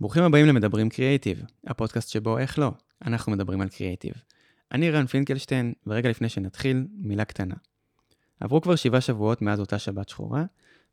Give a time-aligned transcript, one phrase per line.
[0.00, 2.72] ברוכים הבאים למדברים קריאייטיב, הפודקאסט שבו איך לא,
[3.04, 4.12] אנחנו מדברים על קריאייטיב.
[4.72, 7.54] אני רן פינקלשטיין, ורגע לפני שנתחיל, מילה קטנה.
[8.40, 10.44] עברו כבר שבעה שבועות מאז אותה שבת שחורה,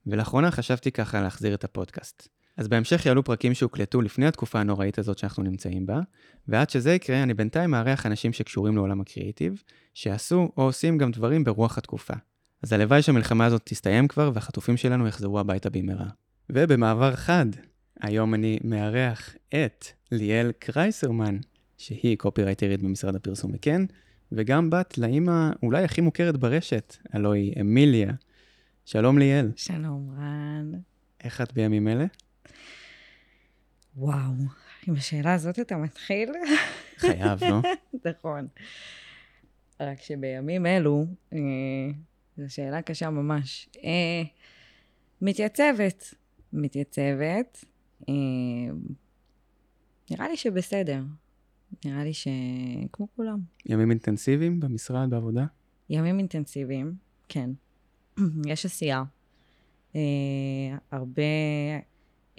[0.07, 2.27] ולאחרונה חשבתי ככה להחזיר את הפודקאסט.
[2.57, 5.99] אז בהמשך יעלו פרקים שהוקלטו לפני התקופה הנוראית הזאת שאנחנו נמצאים בה,
[6.47, 9.63] ועד שזה יקרה, אני בינתיים מארח אנשים שקשורים לעולם הקריאייטיב,
[9.93, 12.13] שעשו או עושים גם דברים ברוח התקופה.
[12.61, 16.07] אז הלוואי שהמלחמה הזאת תסתיים כבר, והחטופים שלנו יחזרו הביתה במהרה.
[16.49, 17.45] ובמעבר חד,
[18.03, 21.37] היום אני מארח את ליאל קרייסרמן,
[21.77, 23.81] שהיא קופירייטרית במשרד הפרסום וכן,
[24.31, 28.11] וגם בת לאימא אולי הכי מוכרת ברשת, הלוא היא אמיליה.
[28.85, 29.51] שלום ליאל.
[29.55, 30.71] שלום, רן.
[31.23, 32.05] איך את בימים אלה?
[33.95, 34.33] וואו,
[34.87, 36.31] עם השאלה הזאת אתה מתחיל?
[36.97, 37.61] חייב, לא?
[38.11, 38.47] נכון.
[39.79, 41.39] רק שבימים אלו, אה,
[42.37, 43.69] זו שאלה קשה ממש.
[43.83, 44.23] אה,
[45.21, 46.13] מתייצבת.
[46.53, 47.65] מתייצבת.
[48.09, 48.73] אה,
[50.11, 51.03] נראה לי שבסדר.
[51.85, 53.39] נראה לי שכמו כולם.
[53.65, 55.45] ימים אינטנסיביים במשרד, בעבודה?
[55.89, 56.95] ימים אינטנסיביים,
[57.29, 57.49] כן.
[58.51, 59.03] יש עשייה.
[59.95, 60.01] אה,
[60.91, 61.23] הרבה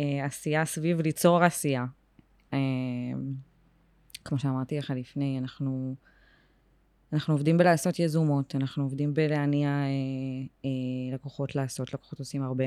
[0.01, 1.84] אה, עשייה סביב ליצור עשייה.
[2.53, 2.59] אה,
[4.25, 5.95] כמו שאמרתי לך לפני, אנחנו,
[7.12, 9.84] אנחנו עובדים בלעשות יזומות, אנחנו עובדים בלהניע אה,
[10.65, 12.65] אה, לקוחות לעשות, לקוחות עושים הרבה.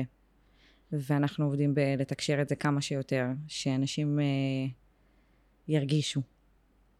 [0.92, 4.24] ואנחנו עובדים בלתקשר את זה כמה שיותר, שאנשים אה,
[5.68, 6.20] ירגישו.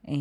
[0.08, 0.14] אה,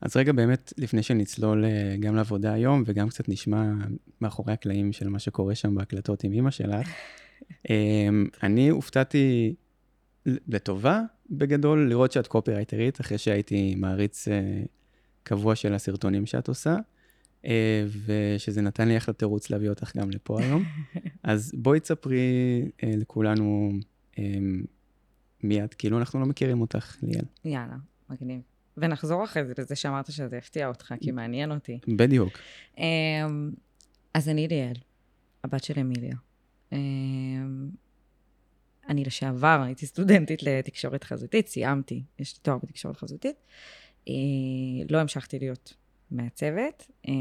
[0.00, 3.72] אז רגע, באמת, לפני שנצלול אה, גם לעבודה היום, וגם קצת נשמע
[4.20, 6.88] מאחורי הקלעים של מה שקורה שם בהקלטות עם אימא שלך,
[7.70, 8.08] אה,
[8.42, 9.54] אני הופתעתי
[10.26, 14.62] לטובה, בגדול, לראות שאת קופירייטרית, אחרי שהייתי מעריץ אה,
[15.22, 16.76] קבוע של הסרטונים שאת עושה,
[18.06, 20.64] ושזה נתן לי אחלה תירוץ להביא אותך גם לפה היום.
[21.22, 23.72] אז בואי תספרי לכולנו
[25.42, 27.24] מי את, כאילו אנחנו לא מכירים אותך, ליאל.
[27.44, 27.76] יאללה,
[28.10, 28.40] מגניב.
[28.76, 31.78] ונחזור אחרי זה לזה שאמרת שזה הפתיע אותך, כי מעניין אותי.
[31.88, 32.38] בדיוק.
[34.14, 34.74] אז אני ליאל,
[35.44, 36.16] הבת של אמיליה.
[36.72, 37.68] אמ,
[38.88, 43.36] אני לשעבר הייתי סטודנטית לתקשורת חזותית, סיימתי, יש לי תואר בתקשורת חזותית.
[44.08, 44.14] אה,
[44.90, 45.74] לא המשכתי להיות
[46.10, 47.12] מעצבת, אה,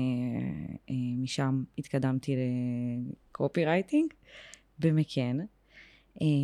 [0.89, 2.35] אה, משם התקדמתי
[3.31, 4.13] לקופירייטינג
[4.79, 5.37] במקאן,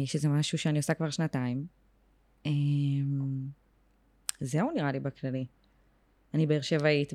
[0.06, 1.66] שזה משהו שאני עושה כבר שנתיים.
[4.40, 5.46] זהו נראה לי בכללי.
[6.34, 7.14] אני באר שבעית,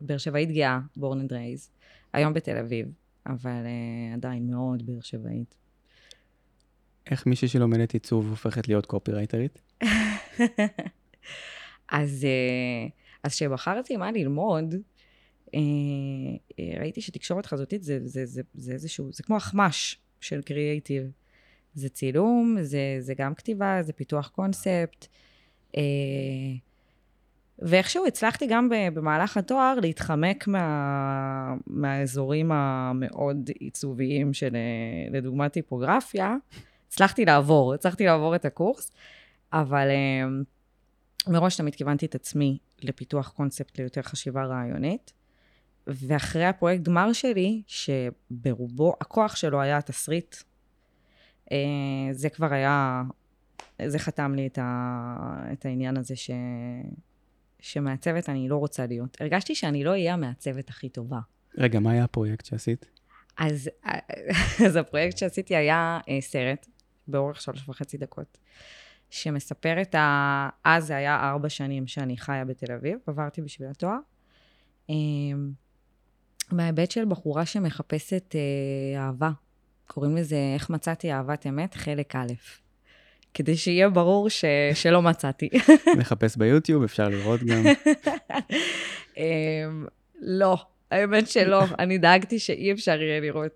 [0.00, 1.70] באר שבעית גאה, born and raised,
[2.12, 2.86] היום בתל אביב,
[3.26, 3.66] אבל
[4.14, 5.54] עדיין מאוד באר שבעית.
[7.10, 9.62] איך מישהי שלומדת עיצוב הופכת להיות קופירייטרית?
[11.88, 12.92] אז, uh,
[13.22, 14.74] אז כשבחרתי מה ללמוד,
[15.46, 15.50] uh,
[16.80, 21.10] ראיתי שתקשורת חזותית זה, זה, זה, זה איזשהו, זה כמו החמש של קריאייטיב.
[21.74, 25.06] זה צילום, זה, זה גם כתיבה, זה פיתוח קונספט.
[25.72, 25.78] Uh,
[27.58, 36.36] ואיכשהו הצלחתי גם במהלך התואר להתחמק מה, מהאזורים המאוד עיצוביים של אה, לדוגמה טיפוגרפיה.
[36.88, 38.92] הצלחתי לעבור, הצלחתי לעבור את הקורס,
[39.52, 40.28] אבל אה,
[41.30, 45.12] מראש תמיד כיוונתי את עצמי לפיתוח קונספט ליותר חשיבה רעיונית.
[45.86, 50.36] ואחרי הפרויקט גמר שלי, שברובו, הכוח שלו היה התסריט,
[51.52, 51.56] אה,
[52.12, 53.02] זה כבר היה,
[53.86, 56.30] זה חתם לי את, ה, את העניין הזה ש...
[57.60, 59.20] שמעצבת אני לא רוצה להיות.
[59.20, 61.18] הרגשתי שאני לא אהיה המעצבת הכי טובה.
[61.58, 62.86] רגע, מה היה הפרויקט שעשית?
[63.38, 63.70] אז,
[64.66, 66.66] אז הפרויקט שעשיתי היה אה, סרט,
[67.08, 68.38] באורך שלוש וחצי דקות,
[69.10, 70.48] שמספר את ה...
[70.64, 73.98] אז זה היה ארבע שנים שאני חיה בתל אביב, עברתי בשביל התואר.
[74.90, 74.94] אה,
[76.52, 79.30] מההיבט של בחורה שמחפשת אה, אהבה.
[79.86, 82.32] קוראים לזה איך מצאתי אהבת אמת, חלק א'.
[83.34, 84.44] כדי שיהיה ברור ש...
[84.74, 85.48] שלא מצאתי.
[85.98, 87.64] נחפש ביוטיוב, אפשר לראות גם.
[89.16, 89.86] אמ,
[90.20, 90.56] לא,
[90.90, 93.52] האמת שלא, אני דאגתי שאי אפשר יהיה לראות.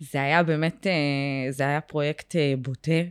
[0.00, 3.02] זה היה באמת, אה, זה היה פרויקט אה, בוטה,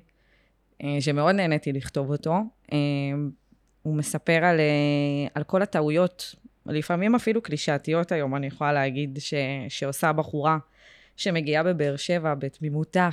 [1.00, 2.36] שמאוד נהניתי לכתוב אותו.
[2.72, 3.32] אמ,
[3.84, 4.60] הוא מספר על,
[5.34, 6.36] על כל הטעויות,
[6.66, 9.34] לפעמים אפילו קלישאתיות היום, אני יכולה להגיד, ש,
[9.70, 10.58] שעושה בחורה
[11.16, 13.10] שמגיעה בבאר שבע בתמימותה,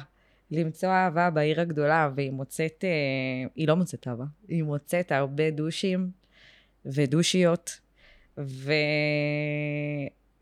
[0.51, 6.11] למצוא אהבה בעיר הגדולה, והיא מוצאת, אה, היא לא מוצאת אהבה, היא מוצאת הרבה דושים
[6.87, 7.81] ודושיות,
[8.39, 8.75] וזה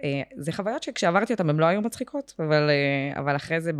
[0.05, 3.71] אה, חוויות שכשעברתי אותן הן לא היו מצחיקות, אבל, אה, אבל אחרי זה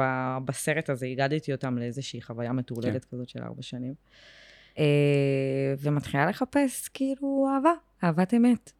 [0.45, 3.11] בסרט הזה הגדתי אותן לאיזושהי חוויה מטורללת כן.
[3.17, 3.95] כזאת של ארבע שנים.
[5.79, 7.73] ומתחילה לחפש כאילו אהבה,
[8.05, 8.73] אהבת אמת.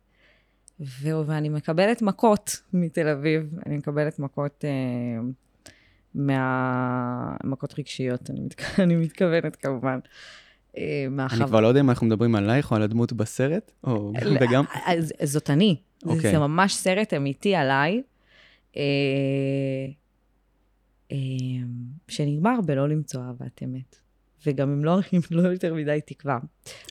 [0.81, 4.65] ו- ואני מקבלת מכות מתל אביב, אני מקבלת מכות...
[6.15, 8.81] מהמכות רגשיות, אני, מתכ...
[8.81, 9.99] אני מתכוונת כמובן.
[10.77, 11.37] אה, מהחו...
[11.37, 14.39] אני כבר לא יודע אם אנחנו מדברים עלייך או על הדמות בסרט, או גם לא,
[14.41, 14.65] וגם.
[14.87, 15.77] אז- זאת אני.
[16.05, 16.33] זה- אוקיי.
[16.33, 18.03] זה ממש סרט אמיתי עליי,
[18.77, 18.83] אה,
[21.13, 21.17] אה,
[22.09, 23.97] שנגמר בלא למצוא אהבת אמת.
[24.47, 26.39] וגם אם לא, אם לא יותר מדי תקווה.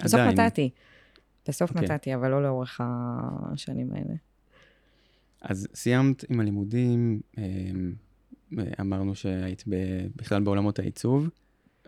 [0.04, 0.20] בסוף.
[0.22, 0.70] מצאתי.
[1.48, 1.84] בסוף אוקיי.
[1.84, 4.14] מצאתי, אבל לא לאורך השנים האלה.
[5.42, 7.94] אז סיימת עם הלימודים, אמ,
[8.80, 9.64] אמרנו שהיית
[10.16, 11.30] בכלל בעולמות העיצוב,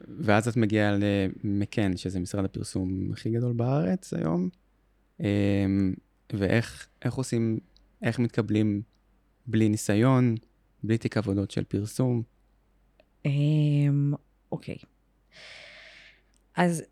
[0.08, 4.50] ואז את מגיעה למקן, שזה משרד הפרסום הכי גדול בארץ היום,
[5.20, 5.94] אמ,
[6.34, 7.60] ואיך איך עושים,
[8.02, 8.82] איך מתקבלים
[9.48, 10.36] בלי ניסיון,
[10.84, 12.24] בלי תיק עבודות של פרסום.
[13.26, 14.14] אמ,
[14.52, 14.78] אוקיי.
[16.56, 16.84] אז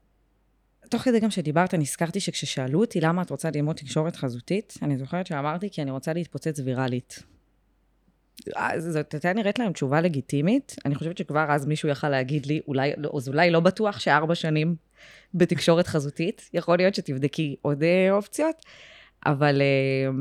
[0.90, 5.28] תוך כדי גם שדיברת, נזכרתי שכששאלו אותי למה את רוצה ללמוד תקשורת חזותית, אני זוכרת
[5.28, 7.24] שאמרתי כי אני רוצה להתפוצץ ויראלית.
[8.56, 10.76] אז זאת הייתה נראית להם תשובה לגיטימית.
[10.86, 14.76] אני חושבת שכבר אז מישהו יכל להגיד לי, אולי, אז אולי לא בטוח שארבע שנים
[15.34, 18.56] בתקשורת חזותית, יכול להיות שתבדקי עוד אה, אופציות,
[19.26, 20.12] אבל אה,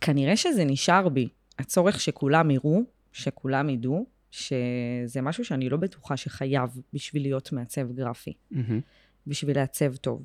[0.00, 1.28] כנראה שזה נשאר בי,
[1.58, 2.82] הצורך שכולם יראו,
[3.12, 8.80] שכולם ידעו, שזה משהו שאני לא בטוחה שחייב בשביל להיות מעצב גרפי, מהמם.
[9.26, 10.22] בשביל לעצב טוב.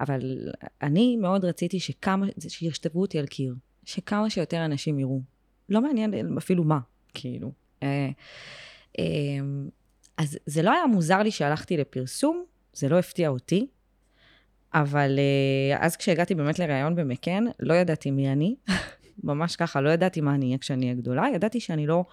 [0.00, 0.48] אבל
[0.82, 5.20] אני מאוד רציתי שכמה, שיכתבו אותי על קיר, שכמה שיותר אנשים יראו.
[5.68, 6.78] לא מעניין אפילו מה,
[7.14, 7.52] כאילו.
[7.82, 8.08] אה,
[8.98, 9.04] אה,
[10.16, 13.66] אז זה לא היה מוזר לי שהלכתי לפרסום, זה לא הפתיע אותי,
[14.74, 18.56] אבל אה, אז כשהגעתי באמת לראיון במקן, לא ידעתי מי אני,
[19.24, 22.04] ממש ככה, לא ידעתי מה אני אהיה כשאני אהיה גדולה, ידעתי שאני לא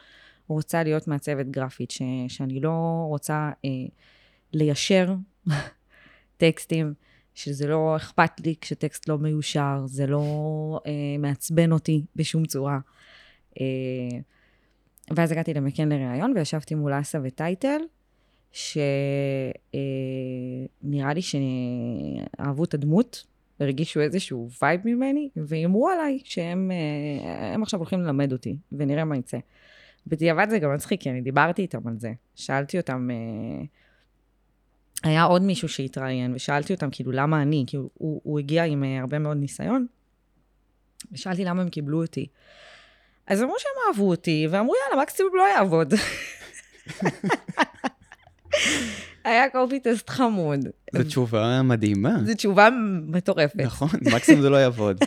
[0.47, 3.69] רוצה להיות מעצבת גרפית, ש, שאני לא רוצה אה,
[4.53, 5.15] ליישר
[6.37, 6.93] טקסטים,
[7.33, 12.79] שזה לא אכפת לי כשטקסט לא מיושר, זה לא אה, מעצבן אותי בשום צורה.
[13.61, 13.65] אה,
[15.15, 17.81] ואז הגעתי למקן לראיון וישבתי מול אסה וטייטל,
[18.51, 18.83] שנראה
[21.13, 23.25] לי שאהבו את הדמות,
[23.59, 29.37] הרגישו איזשהו וייב ממני, והימרו עליי שהם אה, עכשיו הולכים ללמד אותי, ונראה מה יצא.
[30.07, 32.13] בדיעבד זה גם מצחיק, כי אני דיברתי איתם על זה.
[32.35, 33.65] שאלתי אותם, אה,
[35.03, 37.89] היה עוד מישהו שהתראיין, ושאלתי אותם כאילו למה אני, כי הוא,
[38.23, 39.85] הוא, הגיע עם אה, הרבה מאוד ניסיון,
[41.11, 42.27] ושאלתי למה הם קיבלו אותי.
[43.27, 45.93] אז אמרו שהם אהבו אותי, ואמרו יאללה, מקסימום לא יעבוד.
[49.23, 50.59] היה קופי טסט חמוד.
[50.93, 52.17] זו תשובה מדהימה.
[52.25, 52.69] זו תשובה
[53.07, 53.55] מטורפת.
[53.55, 54.97] נכון, מקסימום זה לא יעבוד.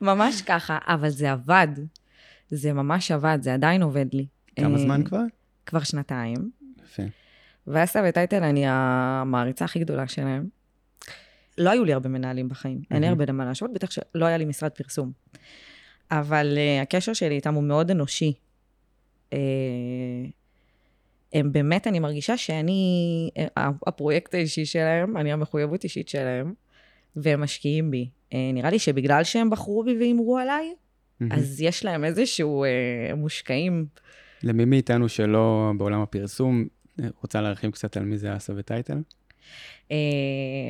[0.00, 1.68] ממש ככה, אבל זה עבד.
[2.50, 4.26] זה ממש עבד, זה עדיין עובד לי.
[4.56, 5.22] כמה אה, זמן כבר?
[5.66, 6.50] כבר שנתיים.
[6.84, 7.02] יפה.
[7.66, 10.48] ואסה וטייטל, אני המעריצה הכי גדולה שלהם.
[11.58, 13.08] לא היו לי הרבה מנהלים בחיים, אין לי.
[13.08, 15.12] הרבה למה להשוות, בטח שלא היה לי משרד פרסום.
[16.10, 18.32] אבל uh, הקשר שלי איתם הוא מאוד אנושי.
[19.30, 19.34] Uh,
[21.32, 26.54] הם באמת, אני מרגישה שאני אה, הפרויקט האישי שלהם, אני המחויבות אישית שלהם,
[27.16, 28.08] והם משקיעים בי.
[28.30, 30.74] Uh, נראה לי שבגלל שהם בחרו בי והימרו עליי,
[31.20, 31.32] מהמם.
[31.32, 33.86] אז יש להם איזשהו uh, מושקעים.
[34.42, 36.66] למי מאיתנו שלא בעולם הפרסום,
[37.20, 38.98] רוצה להרחיב קצת על מי זה אסה וטייטל?
[39.90, 39.96] אה,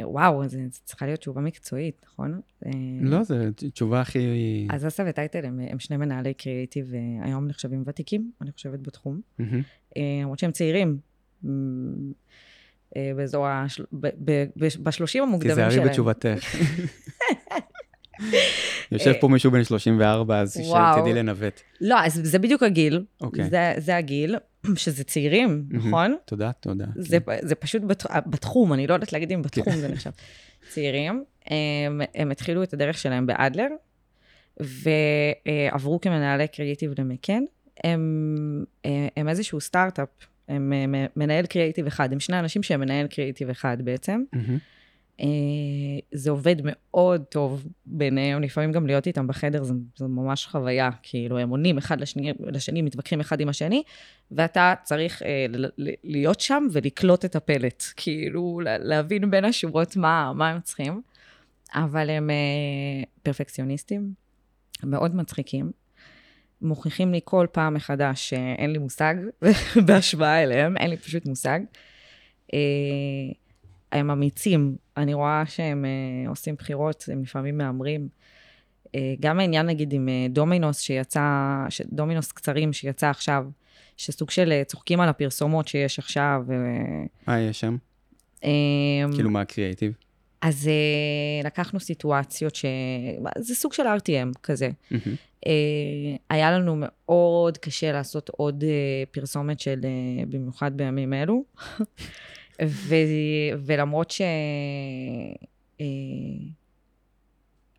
[0.03, 2.41] וואו, זו צריכה להיות תשובה מקצועית, נכון?
[2.67, 2.71] אה,
[3.01, 3.35] לא, זו
[3.73, 4.19] תשובה הכי...
[4.71, 9.21] אז אסה וטייטל הם, הם שני מנהלי קריאיטיב, אה, היום נחשבים ותיקים, אני חושבת, בתחום.
[9.41, 10.99] אה, למרות שהם צעירים.
[13.17, 13.67] באזור ה...
[14.57, 15.69] בשלושים המוקדמים שלהם.
[15.69, 16.45] תיזהרי בתשובתך.
[18.93, 20.61] יושב פה מישהו בן 34, אז.
[20.63, 21.61] שתדעי לנווט.
[21.81, 23.05] לא, אז זה בדיוק הגיל.
[23.21, 23.51] אוקיי.
[23.51, 24.37] זה, זה הגיל,
[24.77, 25.65] שזה צעירים.
[25.71, 26.17] נכון?
[26.25, 26.85] תודה, תודה.
[26.97, 27.37] זה, כן.
[27.43, 30.11] זה פשוט בת, בתחום, אני לא יודעת להגיד אם בתחום זה נחשב.
[30.73, 33.69] צעירים, הם, הם התחילו את הדרך שלהם באדלר,
[34.61, 37.43] ועברו כמנהלי קריאיטיב למקן.
[37.85, 38.65] הם,
[39.17, 40.09] הם איזשהו סטארט-אפ,
[40.49, 44.23] הם אה, מנהל קריאיטיב אחד, הם שני אנשים שהם מנהל קריאיטיב אחד בעצם.
[44.33, 44.59] מהמם.
[45.21, 45.27] אה,
[46.13, 51.39] זה עובד מאוד טוב ביניהם, לפעמים גם להיות איתם בחדר זה, זה ממש חוויה, כאילו
[51.39, 53.83] הם עונים אחד לשני, לשני, מתווכחים אחד עם השני,
[54.31, 55.47] ואתה צריך אה,
[56.05, 61.03] להיות שם ולקלוט את הפלט, כאילו לה- להבין בין השורות מה, מה הם צריכים,
[61.75, 62.37] אבל הם אה,
[63.23, 64.13] פרפקציוניסטים,
[64.85, 65.71] מאוד מצחיקים.
[66.63, 69.15] מוכיחים לי כל פעם מחדש שאין לי מושג
[69.87, 71.61] בהשוואה אליהם, אין לי פשוט מושג.
[72.55, 72.59] אה,
[73.97, 78.09] הם אמיצים, אני רואה שהם אה, עושים בחירות, הם לפעמים מהמרים.
[78.95, 81.21] אה, גם העניין נגיד עם אה, דומינוס שיצא,
[81.69, 81.81] ש...
[81.93, 83.45] דומינוס קצרים שיצא עכשיו,
[83.97, 86.43] שסוג של אה, צוחקים על הפרסומות שיש עכשיו.
[87.27, 87.77] מה יש שם?
[88.45, 88.51] אה,
[89.15, 89.93] כאילו מה הקריאייטיב?
[90.43, 92.65] אז uh, לקחנו סיטואציות ש...
[93.39, 94.71] זה סוג של RTM כזה.
[94.91, 95.15] מהמם.
[95.45, 95.49] Uh,
[96.31, 98.67] היה לנו מאוד קשה לעשות עוד uh,
[99.11, 101.45] פרסומת של, uh, במיוחד בימים אלו.
[102.65, 102.95] ו,
[103.59, 104.21] ולמרות ש...
[105.79, 105.83] Uh,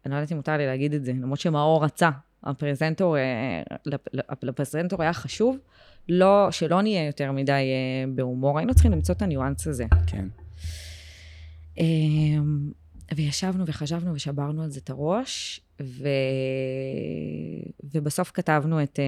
[0.06, 2.10] אני לא יודעת אם מותר לי להגיד את זה, למרות שמאור רצה,
[2.44, 3.16] הפרזנטור,
[3.86, 5.58] לפ- לפרזנטור היה חשוב,
[6.10, 9.86] לא, שלא נהיה יותר מדי uh, בהומור, היינו צריכים למצוא את הניואנס הזה.
[10.08, 10.28] כן.
[11.78, 12.72] אמ,
[13.16, 16.08] וישבנו וחשבנו ושברנו על זה את הראש, ו...
[17.94, 19.00] ובסוף כתבנו את...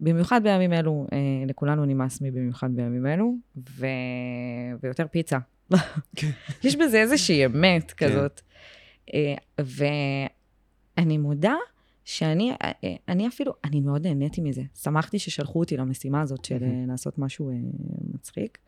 [0.00, 3.86] אה, במיוחד בימים אלו, אה, לכולנו נמאס מבמיוחד בימים אלו, ו...
[4.82, 5.38] ויותר פיצה.
[6.64, 8.08] יש בזה איזושהי אמת כן.
[8.08, 8.40] כזאת.
[9.14, 9.34] אה,
[10.98, 11.54] ואני מודה
[12.04, 12.72] שאני אה,
[13.08, 14.62] אני אפילו, אני מאוד נהניתי מזה.
[14.74, 17.54] שמחתי ששלחו אותי למשימה הזאת של אה, לעשות משהו אה,
[18.14, 18.58] מצחיק.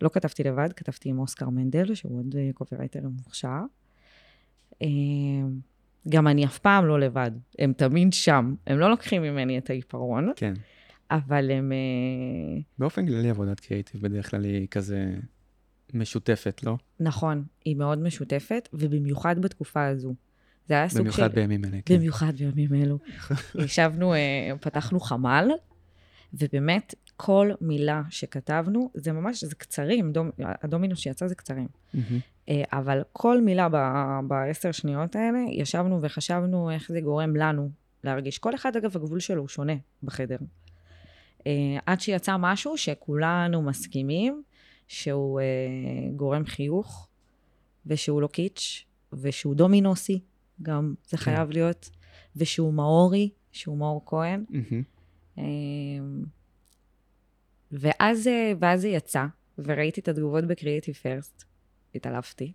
[0.00, 3.60] לא כתבתי לבד, כתבתי עם אוסקר מנדל, שהוא עוד אה, קופירייטר מוכשר.
[6.08, 8.54] גם אני אף פעם לא לבד, הם תמיד שם.
[8.66, 10.54] הם לא לוקחים ממני את העיפרון, כן.
[11.10, 11.72] אבל הם...
[11.72, 15.14] אה, באופן כללי עבודת קריאיטיב בדרך כלל היא כזה
[15.94, 16.76] משותפת, לא?
[17.00, 20.14] נכון, היא מאוד משותפת, ובמיוחד בתקופה הזו.
[20.68, 21.02] זה היה סוג של...
[21.02, 21.96] במיוחד בימים אלה, כן.
[21.96, 22.98] במיוחד בימים אלו.
[23.64, 24.18] ישבנו, אה,
[24.60, 25.50] פתחנו חמ"ל,
[26.34, 31.68] ובאמת, כל מילה שכתבנו, זה ממש, זה קצרים, דומ, הדומינו שיצא זה קצרים.
[32.50, 33.68] אה, אבל כל מילה
[34.28, 37.70] בעשר שניות האלה, ישבנו וחשבנו איך זה גורם לנו
[38.04, 38.38] להרגיש.
[38.38, 40.36] כל אחד, אגב, הגבול שלו הוא שונה בחדר.
[41.46, 44.42] אה, עד שיצא משהו שכולנו מסכימים
[44.88, 45.46] שהוא אה,
[46.16, 47.08] גורם חיוך,
[47.86, 50.20] ושהוא לא קיץ', ושהוא דומינוסי,
[50.62, 51.22] גם זה כן.
[51.22, 51.90] חייב להיות,
[52.36, 54.44] ושהוא מאורי, שהוא מאור כהן.
[57.72, 58.30] ואז,
[58.60, 59.26] ואז זה יצא,
[59.58, 61.49] וראיתי את התגובות בקריאיטיב פרסט,
[61.94, 62.52] התעלפתי.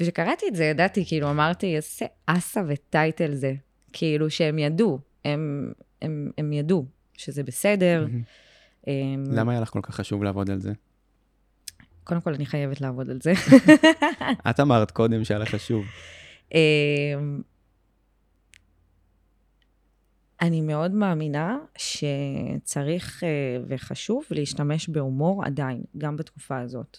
[0.00, 3.54] וכשקראתי את זה, ידעתי, כאילו, אמרתי, איזה אסה וטייטל זה.
[3.92, 8.06] כאילו, שהם ידעו, הם, הם, הם ידעו שזה בסדר.
[8.06, 8.22] מהמם.
[8.86, 10.72] אמ, למה היה לך כל כך חשוב לעבוד על זה?
[12.04, 13.32] קודם כל, אני חייבת לעבוד על זה.
[14.50, 15.84] את אמרת קודם שהיה לך חשוב.
[16.54, 17.42] אמ,
[20.40, 23.28] אני מאוד מאמינה שצריך אה,
[23.68, 26.98] וחשוב להשתמש בהומור עדיין, גם בתקופה הזאת.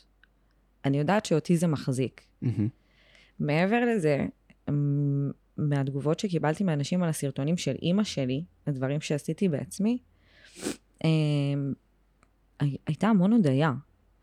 [0.85, 2.21] אני יודעת שאותי זה מחזיק.
[2.41, 2.67] מהמם.
[3.39, 4.25] מעבר לזה,
[5.57, 9.97] מהתגובות שקיבלתי מאנשים על הסרטונים של אימא שלי, הדברים שעשיתי בעצמי,
[11.03, 11.73] אמ,
[12.59, 13.73] הי- הייתה המון הודיה.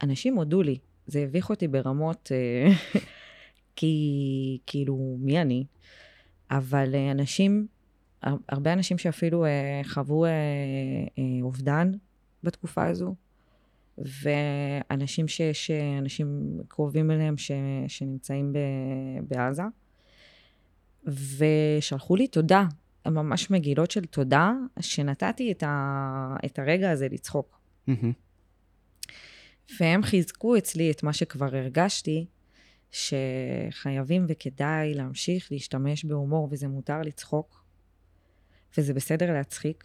[0.03, 2.73] אנשים הודו לי, זה הביך אותי ברמות, אה,
[3.77, 3.95] כי
[4.67, 5.65] כאילו, מי אני?
[6.51, 7.67] אבל אה, אנשים,
[8.23, 9.51] הר- הרבה אנשים שאפילו אה,
[9.85, 10.25] חוו
[11.43, 11.93] אובדן
[12.43, 13.15] בתקופה הזו,
[13.99, 17.51] ואנשים שיש, אנשים קרובים אליהם ש,
[17.89, 18.59] שנמצאים ב,
[19.29, 19.63] בעזה,
[21.07, 22.65] ושלחו לי תודה,
[23.07, 27.61] ממש מגילות של תודה, שנתתי את, ה, את הרגע הזה לצחוק.
[29.81, 32.27] והם חיזקו אצלי את מה שכבר הרגשתי,
[32.91, 37.65] שחייבים וכדאי להמשיך להשתמש בהומור, וזה מותר לצחוק,
[38.79, 39.85] וזה בסדר להצחיק,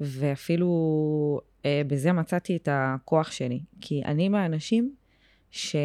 [0.00, 3.60] ואפילו אה, בזה מצאתי את הכוח שלי.
[3.80, 4.94] כי אני מהאנשים
[5.50, 5.76] ש...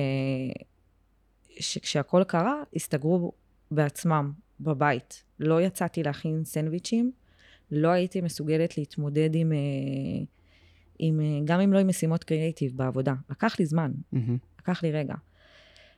[1.59, 3.31] שכשהכול קרה, הסתגרו
[3.71, 5.23] בעצמם בבית.
[5.39, 7.11] לא יצאתי להכין סנדוויצ'ים,
[7.71, 9.51] לא הייתי מסוגלת להתמודד עם...
[9.51, 9.57] אה,
[10.99, 13.13] עם, אה, גם אם לא עם משימות קריאיטיב בעבודה.
[13.29, 14.37] לקח לי זמן, מהמם.
[14.59, 15.15] לקח לי רגע.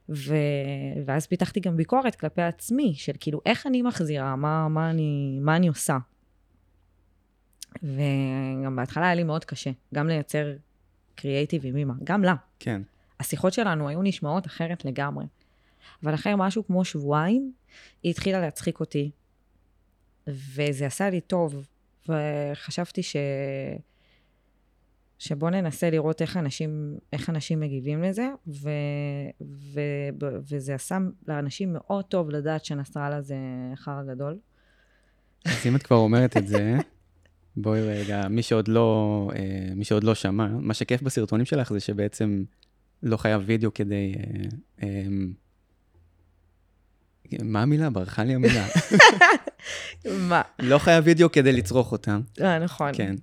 [0.10, 0.36] ו...
[1.06, 5.56] ואז פיתחתי גם ביקורת כלפי עצמי, של כאילו, איך אני מחזירה, מה, מה, אני, מה
[5.56, 5.98] אני עושה.
[7.84, 10.54] וגם בהתחלה היה לי מאוד קשה, גם לייצר
[11.16, 12.36] קריאיטיב עם אמא, גם לה.
[12.60, 12.82] כן.
[13.20, 15.26] השיחות שלנו היו נשמעות אחרת לגמרי.
[16.04, 17.54] אבל אחרי משהו כמו שבועיים,
[18.04, 19.12] היא התחילה להצחיק אותי,
[20.28, 21.68] וזה עשה לי טוב,
[22.10, 23.16] וחשבתי ש...
[25.20, 28.70] שבוא ננסה לראות איך אנשים, איך אנשים מגיבים לזה, ו,
[29.42, 29.80] ו,
[30.22, 33.36] ו, וזה עשה לאנשים מאוד טוב לדעת שנסראללה זה
[33.76, 34.38] חרא גדול.
[35.46, 36.78] אז אם את כבר אומרת את זה,
[37.58, 41.80] בואי רגע, מי שעוד לא, אה, מי שעוד לא שמע, מה שכיף בסרטונים שלך זה
[41.80, 42.44] שבעצם
[43.04, 44.14] לא חייב וידאו כדי...
[44.18, 45.04] אה, אה,
[47.44, 47.90] מה המילה?
[47.90, 48.66] ברחה לי המילה.
[50.30, 50.42] מה?
[50.60, 52.22] לא חייב וידאו כדי לצרוך אותם.
[52.42, 52.92] אה, נכון.
[52.94, 53.16] כן.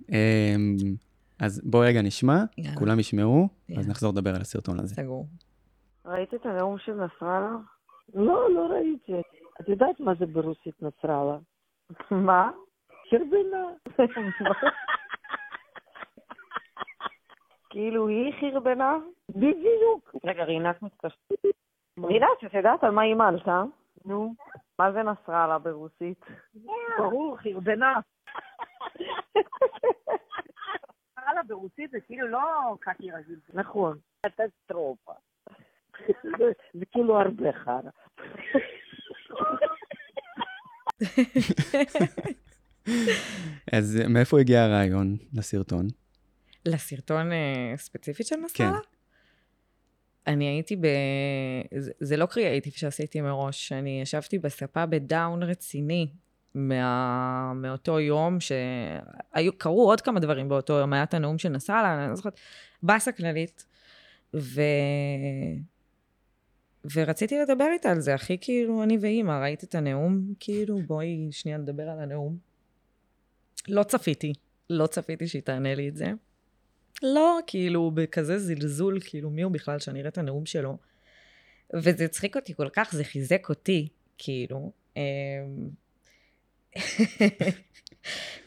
[1.39, 2.77] אז בואי רגע נשמע, יאללה.
[2.77, 3.49] כולם ישמעו,
[3.79, 3.89] אז.
[3.89, 4.95] נחזור לדבר על הסרטון הזה.
[4.95, 5.27] סגור.
[6.07, 7.57] ראית את הנאום של נסראללה?
[8.15, 9.13] לא, לא ראיתי.
[9.61, 11.39] את יודעת מה זה ברוסית נסראללה?
[12.27, 12.51] מה?
[13.13, 13.69] חרבנה.
[17.71, 18.97] כאילו היא חרבנה?
[19.29, 20.15] בדיוק.
[20.25, 21.19] רגע, רינת מתקשרת.
[21.99, 23.63] רינת, את יודעת על מה אימנת, אה?
[24.05, 24.35] נו,
[24.79, 26.25] מה זה נסראללה ברוסית?
[26.99, 27.95] ברור, חרבנה.
[31.19, 33.41] וואלה, ברוסית זה כאילו לא קקי רגיל.
[33.55, 33.99] נכון.
[34.27, 35.13] קטסטרופה.
[36.75, 37.91] זה כאילו הרבה חרא.
[43.73, 45.89] אז מאיפה הגיע הרעיון לסרטון?
[46.67, 48.79] לסרטון אה, ספציפית של נסראללה?
[50.27, 50.87] אני הייתי ב...
[51.79, 56.09] זה, זה לא קריאייטיב שעשיתי מראש, אני ישבתי בספה בדאון רציני
[56.55, 57.53] מה...
[57.55, 62.17] מאותו יום, שקרו עוד כמה דברים באותו יום, היה את הנאום של נסראללה, אני לא
[62.17, 62.41] זוכרת,
[62.83, 63.67] באסה כללית,
[64.35, 64.61] ו...
[66.95, 70.35] ורציתי לדבר איתה על זה, הכי כאילו אני ואימא, ראית את הנאום?
[70.41, 72.52] כאילו, בואי שנייה נדבר על הנאום.
[73.69, 74.33] לא צפיתי,
[74.71, 76.07] לא צפיתי שהיא תענה לי את זה.
[77.03, 80.79] לא, כאילו, בכזה זלזול, כאילו, מי הוא בכלל שאני אראה את הנאום שלו?
[81.75, 83.89] וזה הצחיק אותי כל כך, זה חיזק אותי,
[84.19, 84.73] כאילו.
[84.97, 85.03] אמ,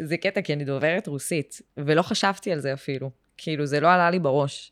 [0.08, 3.12] זה קטע, כי אני דוברת רוסית, ולא חשבתי על זה אפילו.
[3.38, 4.72] כאילו, זה לא עלה לי בראש.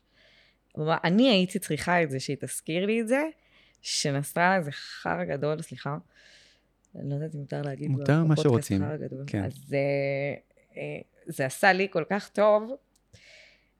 [0.78, 3.22] אני הייתי צריכה את זה, שהיא תזכיר לי את זה,
[3.82, 5.96] שנסראללה זה חרא גדול, סליחה.
[7.00, 8.82] אני לא יודעת אם מותר להגיד מותר מה שרוצים.
[9.26, 9.44] כן.
[9.44, 10.34] אז אה,
[10.76, 12.72] אה, זה עשה לי כל כך טוב,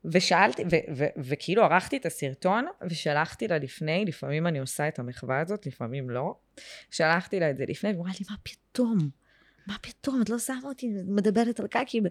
[0.05, 5.41] ושאלתי, ו- ו- וכאילו ערכתי את הסרטון, ושלחתי לה לפני, לפעמים אני עושה את המחווה
[5.41, 6.35] הזאת, לפעמים לא.
[6.91, 8.99] שלחתי לה את זה לפני, והיא אמרה לי, מה פתאום?
[9.67, 10.23] מה פתאום?
[10.23, 12.01] את לא שמה אותי מדברת על קקי.
[12.01, 12.09] ב-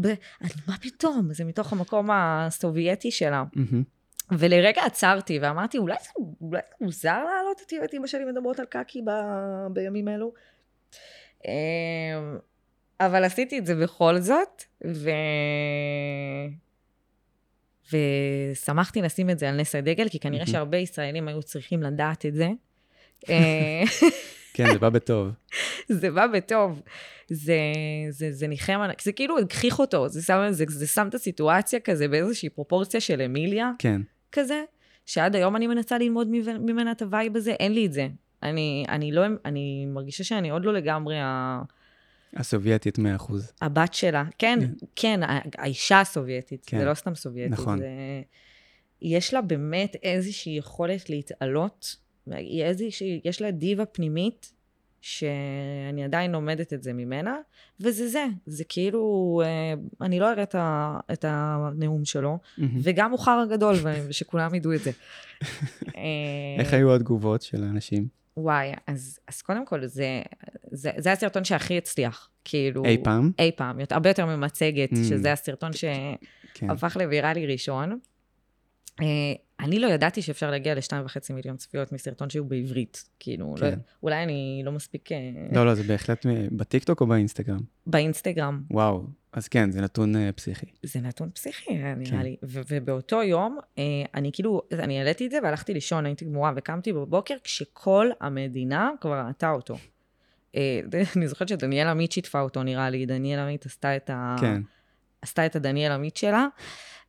[0.00, 0.14] ב-
[0.68, 1.34] מה פתאום?
[1.34, 3.44] זה מתוך המקום הסובייטי שלה.
[3.52, 3.82] מהמם.
[4.32, 8.66] ולרגע עצרתי ואמרתי, אולי זה, אולי זה מוזר להעלות אותי ואת אמא שלי מדברות על
[8.66, 9.10] קקי ב,
[9.70, 10.32] בימים אלו?
[11.44, 11.52] אמ,
[13.00, 15.10] אבל עשיתי את זה בכל זאת, ו...
[17.92, 20.46] ושמחתי לשים את זה על נס הדגל, כי כנראה.
[20.46, 22.48] שהרבה ישראלים היו צריכים לדעת את זה.
[23.30, 23.82] אה,
[24.54, 25.28] כן, זה בא בטוב.
[26.00, 26.82] זה בא בטוב.
[27.28, 27.58] זה,
[28.10, 32.08] זה, זה ניחם זה כאילו הגחיך אותו, זה שם, זה, זה שם את הסיטואציה כזה
[32.08, 34.00] באיזושהי פרופורציה של אמיליה, כן.
[34.32, 34.62] כזה,
[35.06, 38.08] שעד היום אני מנסה ללמוד ממ- ממנה את ה vibe הזה, אין לי את זה.
[38.42, 41.62] אני, אני לא, אני מרגישה שאני עוד לא לגמרי ה,
[42.36, 43.02] הסובייטית 100%.
[43.60, 44.24] הבת שלה.
[44.38, 44.58] כן,
[44.96, 46.78] כן, ה- האישה הסובייטית, כן.
[46.78, 47.52] זה לא סתם סובייטית.
[47.52, 47.78] נכון.
[47.78, 47.88] זה,
[49.02, 51.96] יש לה באמת איזושהי יכולת להתעלות,
[52.62, 54.52] איזושהי, יש לה דיבה פנימית,
[55.00, 57.36] שאני עדיין לומדת את זה ממנה,
[57.80, 59.74] וזה זה, זה כאילו, אה,
[60.06, 62.38] אני לא אראה את, ה, את הנאום שלו.
[62.82, 63.74] וגם הוא חרא גדול,
[64.08, 64.90] ושכולם ידעו את זה.
[65.96, 66.00] אה,
[66.58, 68.08] איך היו התגובות של האנשים?
[68.36, 70.22] וואי, אז, אז קודם כל, זה,
[70.70, 72.28] זה, זה הסרטון שהכי הצליח.
[72.44, 72.84] כאילו...
[72.84, 73.30] אי פעם?
[73.38, 74.96] אי פעם, יותר- הרבה יותר ממצגת, Mm.
[74.96, 75.70] שזה הסרטון
[76.54, 76.66] כן.
[76.68, 77.98] שהפך לוויראלי ראשון.
[79.60, 83.08] אה, אני לא ידעתי שאפשר להגיע לשתיים וחצי מיליון צפיות מסרטון שהוא בעברית.
[83.20, 83.78] כאילו, לא, כן.
[84.02, 85.12] אולי אני לא מספיק...
[85.12, 85.18] אה,
[85.52, 87.60] לא, לא, זה בהחלט בטיקטוק או באינסטגרם?
[87.86, 88.62] באינסטגרם.
[88.70, 90.66] וואו, אז כן, זה נתון אה, פסיכי.
[90.82, 92.22] זה נתון פסיכי, נראה כן.
[92.22, 92.36] לי.
[92.42, 93.82] ו- ובאותו יום, אה,
[94.14, 99.22] אני כאילו, אני העליתי את זה והלכתי לישון, הייתי גמורה, וקמתי בבוקר כשכל המדינה כבר
[99.26, 99.76] ראתה אותו.
[100.56, 100.80] אה,
[101.16, 103.06] אני זוכרת שדניאל עמית שיתפה אותו, נראה לי.
[103.06, 104.36] דניאל עמית עשתה את ה...
[104.40, 104.62] כן.
[105.22, 106.46] עשתה את הדניאל עמית שלה.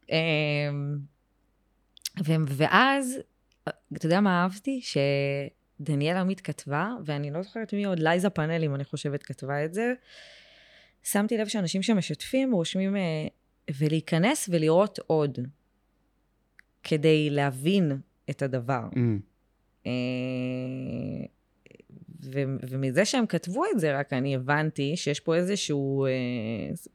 [0.04, 0.14] ו-
[2.26, 3.20] ואז,
[3.94, 4.82] אתה יודע מה אהבתי?
[5.80, 9.94] שדניאל עמית כתבה, ואני לא זוכרת מי עוד, לייזה פאנלים, אני חושבת, כתבה את זה.
[11.04, 13.28] שמתי לב שאנשים שמשתפים רושמים אה,
[13.78, 15.40] ולהיכנס ולראות עוד,
[16.84, 17.92] כדי להבין
[18.30, 18.84] את הדבר.
[18.98, 19.20] אמ,
[19.86, 19.92] אה,
[22.24, 26.12] ו- ומזה שהם כתבו את זה, רק אני הבנתי שיש פה איזשהו, אה,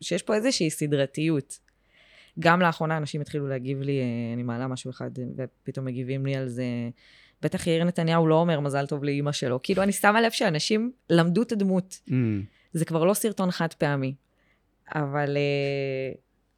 [0.01, 1.59] שיש פה איזושהי סדרתיות.
[2.39, 6.49] גם לאחרונה אנשים התחילו להגיב לי, אה, אני מעלה משהו אחד, ופתאום מגיבים לי על
[6.49, 6.65] זה.
[7.43, 9.61] בטח יאיר נתניהו לא אומר מזל טוב לאימא שלו.
[9.63, 12.01] כאילו, אני שמה לב שאנשים למדו את הדמות.
[12.11, 12.43] אמ,
[12.73, 14.15] זה כבר לא סרטון חד פעמי.
[14.95, 16.13] אבל, אה,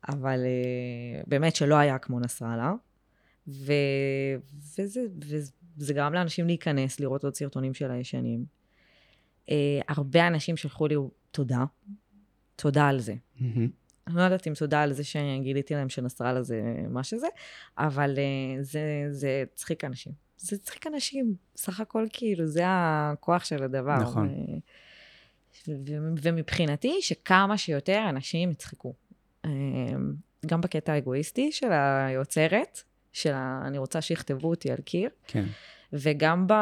[0.08, 2.72] אבל אה, באמת שלא היה כמו נסראללה.
[3.48, 3.72] ו,
[4.78, 5.00] וזה,
[5.78, 8.44] וזה גרם לאנשים להיכנס, לראות עוד סרטונים של הישנים.
[9.50, 10.94] אה, הרבה אנשים שלחו לי
[11.30, 11.64] תודה.
[12.56, 13.14] תודה על זה.
[13.40, 13.68] מהמם.
[14.06, 17.26] אני לא יודעת אם תודה על זה שגיליתי להם שנסראללה זה מה שזה,
[17.78, 20.12] אבל אה, זה, זה צחיק אנשים.
[20.36, 23.96] זה צחיק אנשים, סך הכל כאילו, זה הכוח של הדבר.
[23.96, 24.28] נכון.
[24.28, 28.94] ו- ו- ומבחינתי, שכמה שיותר אנשים יצחקו.
[29.44, 29.50] אה,
[30.46, 32.80] גם בקטע האגואיסטי של היוצרת,
[33.12, 33.62] של ה...
[33.66, 35.44] אני רוצה שיכתבו אותי על קיר, כן.
[35.92, 36.52] וגם ב...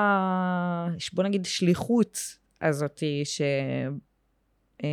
[1.12, 2.18] בוא נגיד שליחות
[2.60, 3.42] הזאתי, ש...
[4.84, 4.88] אה,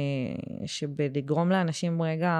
[0.65, 2.34] שבלגרום לאנשים רגע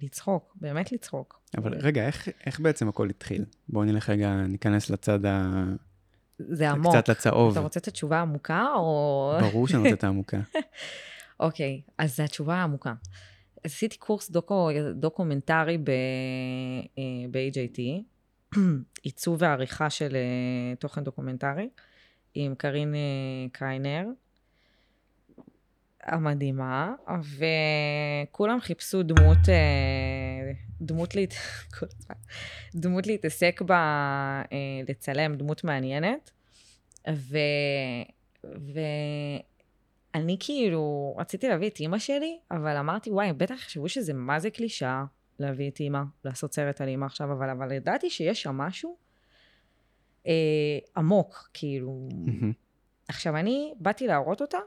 [0.00, 1.40] לצחוק, באמת לצחוק.
[1.58, 3.44] אבל רגע, איך, איך בעצם הכל התחיל?
[3.68, 5.64] בואו נלך רגע, ניכנס לצד ה...
[6.38, 6.94] זה עמוק.
[6.94, 7.52] קצת לצהוב.
[7.52, 9.32] אתה רוצה את התשובה העמוקה, או...
[9.40, 10.40] ברור שאני רוצה את העמוקה.
[11.40, 12.94] אוקיי, אז זו התשובה העמוקה.
[13.64, 15.88] אז עשיתי קורס דוקו, דוקומנטרי ב,
[16.98, 17.80] אה, ב-HIT,
[19.02, 21.68] עיצוב ועריכה של אה, תוכן דוקומנטרי,
[22.34, 23.00] עם קארין אה,
[23.52, 24.06] קריינר,
[26.04, 26.94] המדהימה,
[27.36, 31.34] וכולם חיפשו דמות, אה, דמות, להת...
[32.82, 33.76] דמות להתעסק בה,
[34.52, 34.56] אה,
[34.88, 36.30] לצלם, דמות מעניינת.
[37.12, 37.38] ו...
[40.14, 44.50] ואני כאילו, רציתי להביא את אימא שלי, אבל אמרתי, וואי, בטח יחשבו שזה מה זה
[44.50, 45.04] קלישאה
[45.38, 48.96] להביא את אימא, לעשות סרט על אימא עכשיו, אבל, אבל ידעתי שיש שם משהו
[50.26, 52.08] אה, עמוק, כאילו.
[53.08, 54.58] עכשיו, אני באתי להראות אותה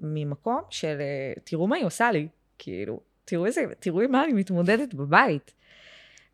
[0.00, 4.32] ממקום של, אה, תראו מה היא עושה לי, כאילו, תראו איזה, תראו עם מה אני
[4.32, 5.54] מתמודדת בבית.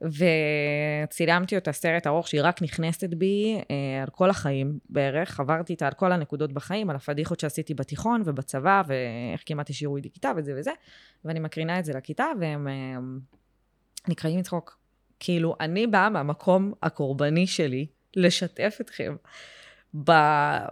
[0.01, 5.87] וצילמתי אותה סרט ארוך שהיא רק נכנסת בי אה, על כל החיים בערך, עברתי איתה
[5.87, 10.55] על כל הנקודות בחיים, על הפדיחות שעשיתי בתיכון ובצבא, ואיך כמעט השאירו איתי כיתה וזה
[10.57, 10.71] וזה,
[11.25, 12.73] ואני מקרינה את זה לכיתה, והם אה,
[14.09, 14.79] נקראים לצחוק.
[15.21, 19.17] כאילו, אני באה מהמקום הקורבני שלי לשתף אתכם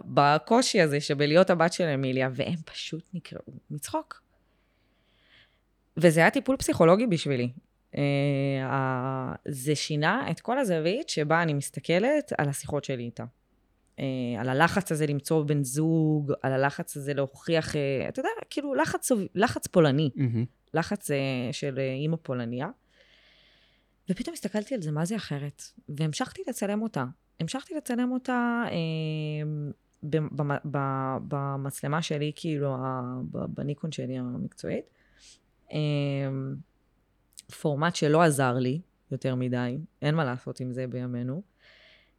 [0.05, 4.21] בקושי הזה שבלהיות הבת של אמיליה, והם פשוט נקראו מצחוק.
[5.97, 7.49] וזה היה טיפול פסיכולוגי בשבילי.
[7.91, 7.97] Uh,
[9.45, 13.23] זה שינה את כל הזווית שבה אני מסתכלת על השיחות שלי איתה.
[13.97, 14.01] Uh,
[14.39, 17.77] על הלחץ הזה למצוא בן זוג, על הלחץ הזה להוכיח, uh,
[18.09, 20.45] אתה יודע, כאילו לחץ, לחץ פולני, מהמם.
[20.73, 21.09] לחץ
[21.51, 22.67] של אימא פולניה.
[24.09, 25.63] ופתאום הסתכלתי על זה, מה זה אחרת?
[25.89, 27.05] והמשכתי לצלם אותה.
[27.39, 29.47] המשכתי לצלם אותה אה,
[31.29, 32.75] במצלמה שלי, כאילו,
[33.31, 34.85] בניקון שלי המקצועית.
[35.71, 35.77] אה,
[37.61, 41.41] פורמט שלא עזר לי יותר מדי, אין מה לעשות עם זה בימינו.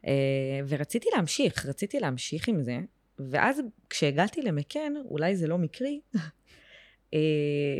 [0.06, 2.78] אה, ורציתי להמשיך, רציתי להמשיך עם זה,
[3.18, 6.00] ואז כשהגעתי למקן, אולי זה לא מקרי,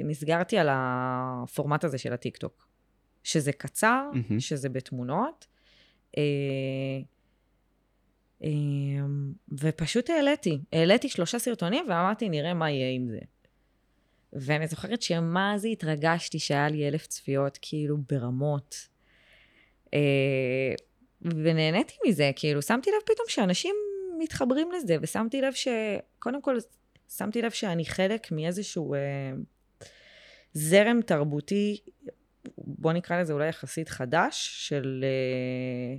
[0.04, 2.66] נסגרתי על הפורמט הזה של הטיקטוק.
[3.26, 4.40] שזה קצר, מהמם.
[4.40, 5.46] שזה בתמונות.
[8.44, 8.48] אה,
[9.58, 13.18] ופשוט העליתי, העליתי שלושה סרטונים ואמרתי, נראה מה יהיה עם זה.
[14.32, 18.88] ואני זוכרת שמה זה התרגשתי שהיה לי אלף צפיות, כאילו ברמות.
[19.94, 20.74] אה,
[21.22, 23.74] ונהניתי מזה, כאילו, שמתי לב פתאום שאנשים
[24.18, 25.68] מתחברים לזה, ושמתי לב ש...
[26.18, 26.56] קודם כל,
[27.16, 29.00] שמתי לב שאני חלק מאיזשהו אה,
[30.52, 31.80] זרם תרבותי,
[32.58, 35.98] בוא נקרא לזה אולי יחסית חדש, של, אה,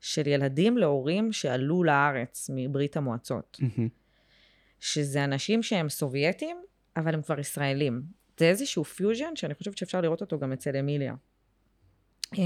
[0.00, 3.58] של ילדים להורים שעלו לארץ מברית המועצות.
[3.60, 3.88] מהמם.
[4.80, 6.56] שזה אנשים שהם סובייטים,
[6.96, 8.02] אבל הם כבר ישראלים.
[8.38, 11.14] זה איזשהו פיוז'ן שאני חושבת שאפשר לראות אותו גם אצל אמיליה.
[12.38, 12.42] אה,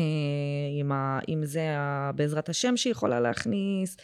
[0.80, 3.96] עם, ה, עם זה ה, בעזרת השם שהיא יכולה להכניס,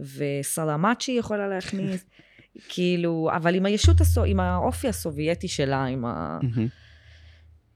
[0.00, 2.06] וסלמת שהיא יכולה להכניס,
[2.68, 6.38] כאילו, אבל עם הישות, הסו, עם האופי הסובייטי שלה, עם ה...
[6.42, 6.68] מהמם.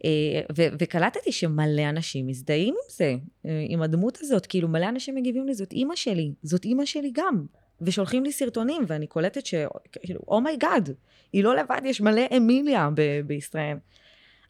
[0.05, 3.15] אה, ו- וקלטתי שמלא אנשים מזדהים עם זה,
[3.47, 7.11] אה, עם הדמות הזאת, כאילו מלא אנשים מגיבים לי, זאת אימא שלי, זאת אימא שלי
[7.15, 7.45] גם.
[7.81, 9.55] ושולחים לי סרטונים, ואני קולטת ש...
[9.93, 10.91] כאילו, oh my god,
[11.33, 13.77] היא לא לבד, יש מלא אמיליה ב- בישראל.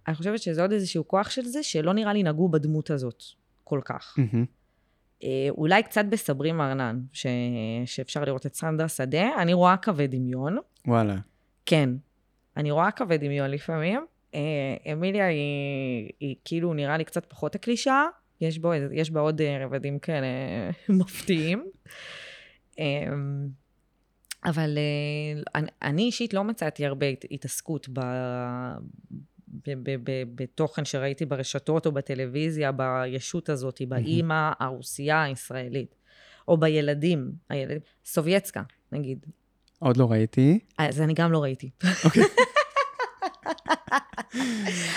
[0.08, 3.22] אני חושבת שזה עוד איזשהו כוח של זה, שלא נראה לי נגעו בדמות הזאת
[3.64, 4.16] כל כך.
[5.24, 7.26] אה, אולי קצת בסברי מרנן, ש...
[7.86, 10.58] שאפשר לראות את סנדרה שדה, אני רואה קווי דמיון.
[10.86, 11.16] וואלה.
[11.66, 11.90] כן,
[12.56, 14.06] אני רואה קווי דמיון לפעמים.
[14.34, 14.40] אה,
[14.92, 18.04] אמיליה היא, היא כאילו נראה לי קצת פחות הקלישאה,
[18.40, 20.26] יש, בו, יש בה עוד אה, רבדים כאלה
[21.00, 21.64] מפתיעים.
[22.78, 22.84] אה,
[24.44, 28.00] אבל אה, אני, אני אישית לא מצאתי הרבה הת- התעסקות ב,
[29.48, 35.94] ב, ב, ב, בתוכן שראיתי ברשתות או בטלוויזיה, בישות הזאת, באימא הרוסייה הישראלית,
[36.48, 39.26] או בילדים, הילדים, סובייצקה, נגיד.
[39.78, 40.58] עוד לא ראיתי.
[40.78, 41.70] אז אני גם לא ראיתי.
[42.04, 42.22] אוקיי.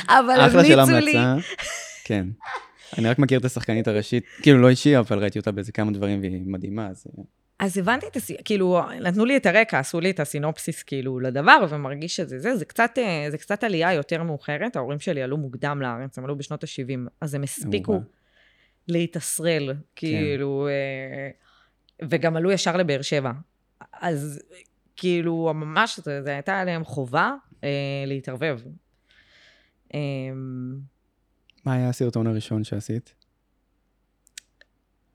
[0.08, 1.18] אבל אחלה של המליצו לי.
[1.18, 1.48] המלצה.
[2.04, 2.28] כן.
[2.98, 6.22] אני רק מכיר את השחקנית הראשית, כאילו לא אישי, אבל ראיתי אותה באיזה כמה דברים
[6.22, 7.08] והיא מדהימה, אז...
[7.18, 7.24] אה,
[7.60, 8.32] אז הבנתי את הס...
[8.46, 12.56] כאילו, נתנו לי את הרקע, עשו לי את הסינופסיס, כאילו, לדבר, ומרגיש שזה זה.
[12.56, 14.76] זה קצת, אה, זה קצת עלייה יותר מאוחרת.
[14.76, 18.02] ההורים שלי עלו מוקדם לארץ, הם עלו בשנות ה-70, אז הם הספיקו.
[18.88, 21.30] להתאסרל, כאילו, אה,
[22.10, 23.32] וגם עלו ישר לבאר שבע.
[24.02, 24.42] אז
[24.96, 27.70] כאילו, ממש, זה הייתה עליהם חובה אה,
[28.08, 28.60] להתערבב.
[29.96, 30.00] אה,
[31.66, 33.16] מה היה הסרטון הראשון שעשית?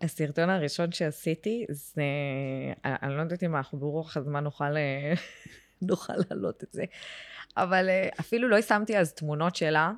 [0.00, 2.02] הסרטון הראשון שעשיתי זה,
[2.84, 5.12] אני אני לא יודעת אם אנחנו ברוח הזמן נוכל, אה,
[5.88, 6.84] נוכל להעלות את זה,
[7.56, 9.92] אבל אה, אפילו לא שמתי אז תמונות שלה.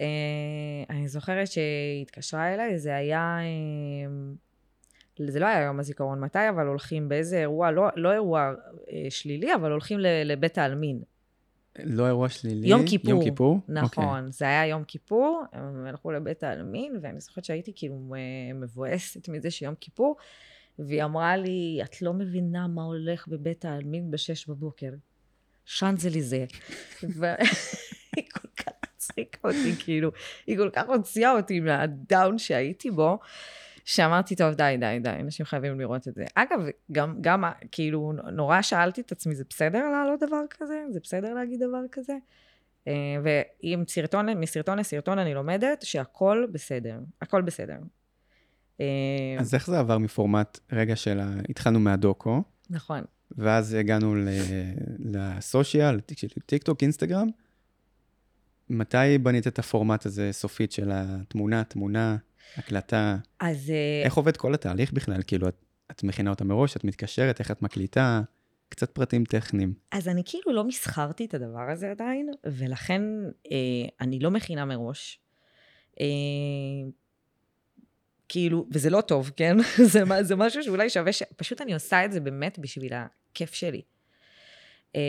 [0.00, 6.48] אה, אני זוכרת שהיא התקשרה אליי, זה היה, אה, זה לא היה יום הזיכרון, מתי
[6.48, 8.52] אבל הולכים באיזה אירוע, לא, לא אירוע
[8.92, 11.02] אה, שלילי, אבל הולכים לבית העלמין.
[11.84, 12.68] לא אירוע שלילי.
[12.68, 13.10] יום כיפור.
[13.10, 13.60] יום כיפור?
[13.68, 14.32] נכון, אוקיי.
[14.32, 18.14] זה היה יום כיפור, הם הלכו לבית העלמין, ואני זוכרת שהייתי כאילו
[18.54, 20.16] מבואסת מזה שיום כיפור,
[20.78, 24.90] והיא אמרה לי, את לא מבינה מה הולך בבית העלמין בשש בבוקר.
[25.68, 26.44] שאנזליזה.
[27.02, 30.10] והיא כל כך הצחיקה אותי, כאילו,
[30.46, 33.18] היא כל כך הוציאה אותי מהדאון שהייתי בו,
[33.88, 36.24] שאמרתי, טוב, די, די, די, אנשים חייבים לראות את זה.
[36.34, 36.60] אגב,
[36.92, 40.84] גם, גם, כאילו, נורא שאלתי את עצמי, זה בסדר להעלות דבר כזה?
[40.90, 42.12] זה בסדר להגיד דבר כזה?
[42.88, 47.76] אה, ועם סרטון, מסרטון לסרטון אני לומדת שהכל בסדר, הכל בסדר.
[48.80, 48.86] אה,
[49.38, 51.34] אז איך זה עבר מפורמט, רגע של ה...
[51.48, 53.00] התחלנו מהדוקו, נכון.
[53.30, 54.28] ואז הגענו ל...
[54.98, 56.00] לסושיאל,
[56.46, 57.28] טיק טוק, אינסטגרם.
[58.70, 62.16] מתי בנית את הפורמט הזה סופית של התמונה, תמונה,
[62.56, 63.16] הקלטה?
[63.40, 65.22] אז אה, איך עובד כל התהליך בכלל?
[65.26, 68.22] כאילו, את, את מכינה אותה מראש, את מתקשרת, איך את מקליטה?
[68.68, 69.74] קצת פרטים טכניים.
[69.92, 73.02] אז אני כאילו לא מסחרתי את הדבר הזה עדיין, ולכן
[73.52, 73.56] אה,
[74.00, 75.20] אני לא מכינה מראש.
[76.00, 76.06] אה,
[78.28, 79.56] כאילו, וזה לא טוב, כן?
[79.92, 81.22] זה, זה משהו שאולי שווה ש...
[81.36, 83.82] פשוט אני עושה את זה באמת בשביל הכיף שלי.
[84.96, 85.00] אה,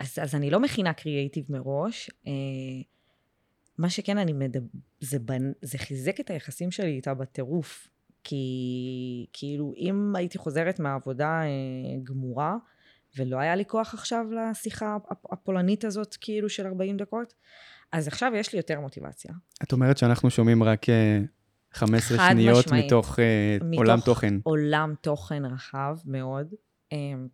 [0.00, 2.10] אז, אז אני לא מכינה קריאייטיב מראש.
[2.26, 2.32] אה,
[3.82, 4.66] מה שכן, אני מדבר...
[5.00, 5.52] זה, בנ...
[5.62, 7.88] זה חיזק את היחסים שלי איתה בטירוף.
[8.24, 11.48] כי כאילו, אם הייתי חוזרת מהעבודה אה,
[12.02, 12.56] גמורה,
[13.16, 17.34] ולא היה לי כוח עכשיו לשיחה הפ- הפולנית הזאת, כאילו, של 40 דקות,
[17.92, 19.32] אז עכשיו יש לי יותר מוטיבציה.
[19.62, 21.20] את אומרת שאנחנו שומעים רק אה,
[21.72, 22.84] 15 חד שניות משמעית.
[22.86, 24.34] מתוך, אה, מתוך עולם תוכן.
[24.42, 26.54] עולם תוכן רחב מאוד.
[26.92, 27.28] אמ,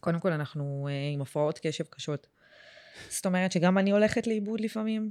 [0.00, 2.26] קודם כל, אנחנו אה, עם הפרעות קשב קשות.
[3.08, 5.10] זאת אומרת שגם אני הולכת לאיבוד לפעמים,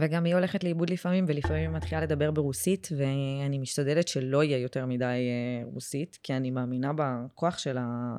[0.00, 4.86] וגם היא הולכת לאיבוד לפעמים, ולפעמים היא מתחילה לדבר ברוסית, ואני משתדלת שלא יהיה יותר
[4.86, 8.18] מדי אה, רוסית, כי אני מאמינה בכוח של, ה...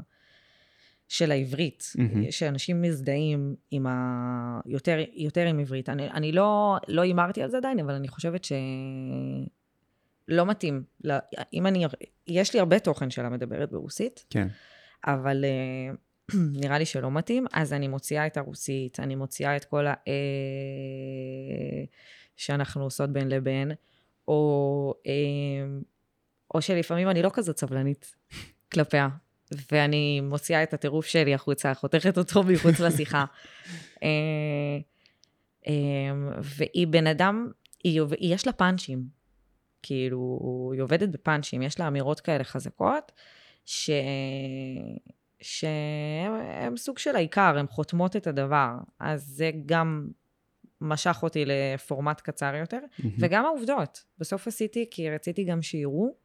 [1.08, 2.32] של העברית, מהמם.
[2.32, 4.60] שאנשים מזדהים עם ה...
[4.66, 5.90] יותר, יותר עם עברית.
[5.90, 8.54] אני, אני לא, לא הימרתי על זה עדיין, אבל אני חושבת ש...
[10.28, 10.84] לא מתאים.
[11.04, 11.16] לא,
[11.54, 11.86] אם אני...
[12.28, 14.48] יש לי הרבה תוכן שלה מדברת ברוסית, כן.
[15.06, 15.96] אבל אה,
[16.62, 19.94] נראה לי שלא מתאים, אז אני מוציאה את הרוסית, אני מוציאה את כל ה...
[20.08, 21.84] אה,
[22.36, 23.72] שאנחנו עושות בין לבין,
[24.28, 25.14] או, אה,
[26.54, 28.16] או שלפעמים אני לא כזאת סבלנית
[28.74, 29.10] כלפיה,
[29.72, 33.26] ואני מוציאה את הטירוף שלי החוצה, חותכת אותו מחוץ לשיחה.
[34.04, 35.72] אה,
[36.42, 37.52] והיא בן אדם,
[37.84, 39.04] היא, יש לה פאנצ'ים.
[39.84, 40.40] כאילו,
[40.74, 43.12] היא עובדת בפאנצ'ים, יש לה אמירות כאלה חזקות,
[43.66, 43.90] ש...
[46.62, 48.74] הם סוג של העיקר, הן חותמות את הדבר.
[49.00, 50.08] אז זה גם
[50.82, 53.16] משך אותי לפורמט קצר יותר, מהמם.
[53.20, 54.04] וגם העובדות.
[54.20, 56.16] בסוף עשיתי כי רציתי גם שיראו,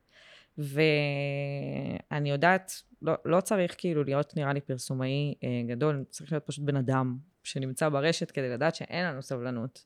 [0.58, 6.64] ואני יודעת, לא, לא צריך כאילו להיות נראה לי פרסומאי אה, גדול, צריך להיות פשוט
[6.64, 9.84] בן אדם שנמצא ברשת כדי לדעת שאין לנו סבלנות.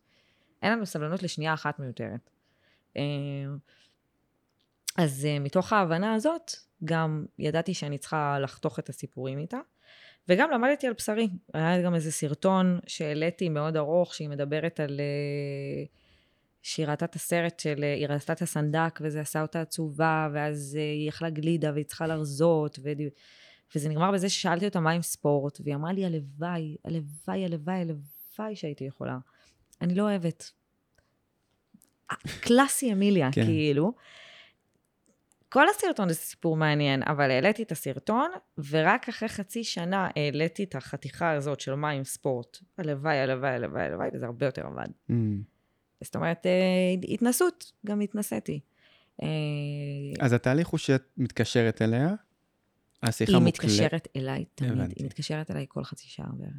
[0.63, 2.31] אין לנו סבלנות לשנייה אחת מיותרת.
[2.97, 3.03] אה,
[4.97, 6.53] אז אה, מתוך ההבנה הזאת,
[6.85, 9.59] גם ידעתי שאני צריכה לחתוך את הסיפורים איתה,
[10.29, 11.29] וגם למדתי על בשרי.
[11.55, 15.01] היה גם איזה סרטון שהעליתי מאוד ארוך, שהיא מדברת על...
[15.01, 15.85] אה,
[16.63, 17.85] שהיא ראתה את הסרט של...
[17.85, 22.07] אה, היא ראתה את הסנדק, וזה עשה אותה עצובה, ואז היא אכלה גלידה, והיא צריכה
[22.07, 22.93] להרזות, ו...
[23.75, 28.57] וזה נגמר בזה ששאלתי אותה מה עם ספורט, והיא אמרה לי, הלוואי, הלוואי, הלוואי, הלוואי
[28.57, 29.19] שהייתי יכולה.
[29.81, 30.51] אני לא אוהבת.
[32.41, 33.45] קלאסי אמיליה, כן.
[33.45, 33.93] כאילו.
[35.55, 38.31] כל הסרטון זה סיפור מעניין, אבל העליתי את הסרטון,
[38.71, 42.59] ורק אחרי חצי שנה העליתי את החתיכה הזאת של מה עם ספורט.
[42.79, 44.87] הלוואי, הלוואי, הלוואי, הלוואי, וזה הרבה יותר עבד.
[45.09, 45.43] מהמם.
[46.05, 48.61] זאת אומרת, אה, התנסות, גם התנסיתי.
[49.23, 49.29] אה,
[50.21, 52.15] אז התהליך הוא שאת מתקשרת אליה,
[53.03, 53.65] השיחה היא מוקלטת.
[53.65, 54.95] מתקשרת אליי תמיד, הבנתי.
[54.99, 56.53] היא מתקשרת אליי כל חצי שעה בערך.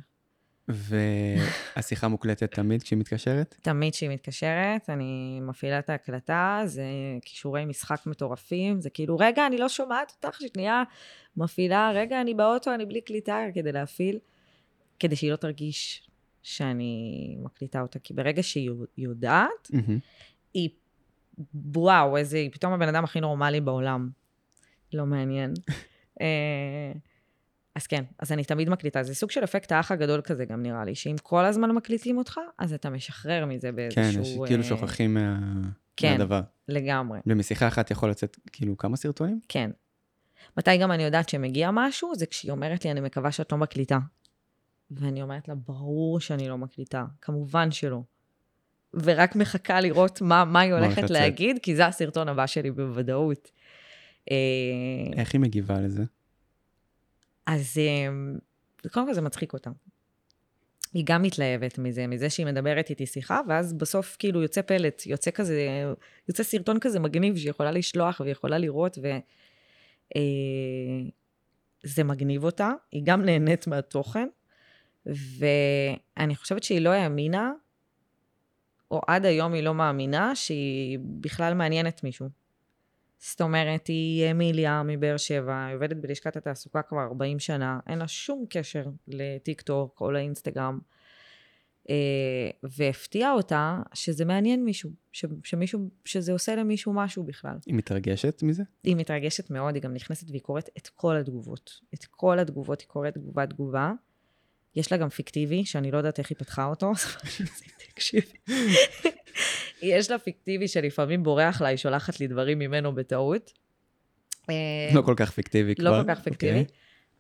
[0.68, 3.56] והשיחה מוקלטת תמיד כשהיא מתקשרת?
[3.62, 6.84] תמיד כשהיא מתקשרת, אני מפעילה את ההקלטה, זה
[7.22, 10.84] כישורי משחק מטורפים, זה כאילו, רגע, אני לא שומעת אותך, שנייה
[11.38, 14.20] מפעילה, רגע, אני באוטו, אני בלי קליטה, כדי להפעיל,
[15.00, 16.10] כדי שהיא לא תרגיש
[16.44, 19.72] שאני מקליטה אותה, כי ברגע שהיא יודעת.
[20.54, 20.70] היא,
[21.76, 24.10] וואו, איזה, היא פתאום הבן אדם הכי נורמלי בעולם.
[24.94, 25.54] לא מעניין.
[27.76, 29.04] אז כן, אז אני תמיד מקליטה.
[29.04, 32.40] זה סוג של אפקט האח הגדול כזה גם נראה לי, שאם כל הזמן מקליטים אותך,
[32.58, 34.22] אז אתה משחרר מזה כן, באיזשהו...
[34.22, 35.40] יש, כאילו אה, שוכחים מה...
[35.98, 36.12] כן.
[36.12, 36.42] מהדבר.
[36.68, 39.40] לגמרי, ומשיחה אחת יכול לצאת כאילו כמה סרטונים?
[39.50, 39.72] כן.
[40.58, 42.16] מתי גם אני יודעת שמגיע משהו?
[42.16, 44.00] זה כשהיא אומרת לי, אני מקווה שאת לא מקליטה.
[44.92, 48.02] ואני אומרת לה, ברור שאני לא מקליטה, כמובן שלא.
[48.94, 51.10] ורק מחכה לראות מה, מה היא הולכת.
[51.10, 53.52] להגיד, כי זה הסרטון הבא שלי בוודאות.
[54.32, 54.36] אה,
[55.18, 56.04] איך היא מגיבה לזה?
[57.46, 58.08] אז אה,
[58.90, 59.70] קודם כל זה מצחיק אותה.
[60.94, 65.32] היא גם מתלהבת מזה, מזה שהיא מדברת איתי שיחה, ואז בסוף כאילו יוצא פלט, יוצא
[65.32, 65.68] כזה,
[66.30, 69.08] יוצא סרטון כזה מגניב שהיא יכולה לשלוח והיא יכולה לראות, ו...
[70.16, 74.28] אה, מגניב אותה, היא גם נהנית מהתוכן,
[75.06, 77.52] ואני חושבת שהיא לא האמינה,
[78.92, 82.30] או עד היום היא לא מאמינה, שהיא בכלל מעניינת מישהו.
[83.30, 88.08] זאת אומרת, היא אמיליה מבאר שבע, היא עובדת בלשכת התעסוקה כבר 40 שנה, אין לה
[88.08, 90.80] שום קשר לטיק טוק או לאינסטגרם.
[91.90, 97.58] אה, והפתיע אותה שזה מעניין מישהו, ש, שמישהו, שזה עושה למישהו משהו בכלל.
[97.66, 98.64] היא מתרגשת מזה?
[98.84, 101.72] היא מתרגשת מאוד, היא גם נכנסת והיא קוראת את כל התגובות.
[101.94, 103.92] את כל התגובות, היא קוראת תגובה תגובה.
[104.76, 106.92] יש לה גם פיקטיבי, שאני לא יודעת איך היא פתחה אותו,
[107.94, 108.38] תקשיבי.
[109.86, 113.52] יש לה פיקטיבי שלפעמים בורח לה, היא שולחת לי דברים ממנו בטעות.
[114.94, 115.84] לא כל כך פיקטיבי כבר.
[115.84, 116.60] לא כל כך פיקטיבי.
[116.60, 116.76] אוקיי.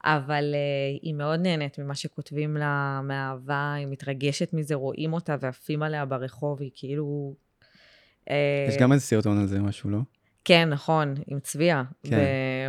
[0.05, 5.83] אבל uh, היא מאוד נהנית ממה שכותבים לה, מאהבה, היא מתרגשת מזה, רואים אותה ועפים
[5.83, 7.35] עליה ברחוב, היא כאילו...
[8.29, 9.99] אה, יש גם איזה סרטון על זה, משהו, לא?
[10.45, 12.17] כן, נכון, עם צביה, כן.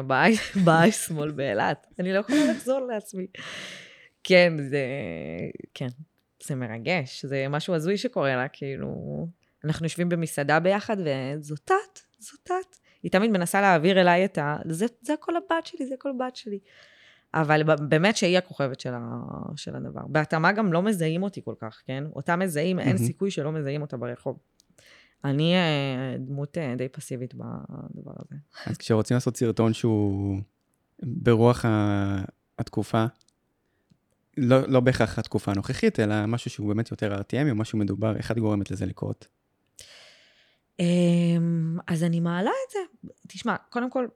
[0.07, 1.87] ב- באייס שמאל באילת.
[1.99, 3.27] אני לא יכולה לחזור לעצמי.
[4.25, 4.87] כן, זה...
[5.75, 5.89] כן,
[6.43, 9.27] זה מרגש, זה משהו הזוי שקורה לה, כאילו...
[9.64, 12.77] אנחנו יושבים במסעדה ביחד, וזאת את, זאת את.
[13.03, 14.57] היא תמיד מנסה להעביר אליי את ה...
[14.69, 16.59] זה, זה הכל הבת שלי, זה הכל הבת שלי.
[17.35, 19.21] אבל באמת שהיא הכוכבת של, ה,
[19.57, 20.01] של הדבר.
[20.07, 22.05] בהתאמה גם לא מזהים אותי כל כך, כן?
[22.16, 22.99] אותה מזהים, אין מהמם.
[22.99, 24.38] סיכוי שלא מזהים אותה ברחוב.
[25.25, 28.37] אני אה, דמות אה, די פסיבית בדבר הזה.
[28.66, 30.40] אז כשרוצים לעשות סרטון שהוא
[31.03, 32.25] ברוח ה-
[32.59, 33.05] התקופה,
[34.37, 38.31] לא, לא בהכרח התקופה הנוכחית, אלא משהו שהוא באמת יותר RTM, או משהו מדובר, איך
[38.31, 39.27] את גורמת לזה לקרות?
[40.81, 43.11] אמ, אז אני מעלה את זה.
[43.29, 44.07] תשמע, קודם כל,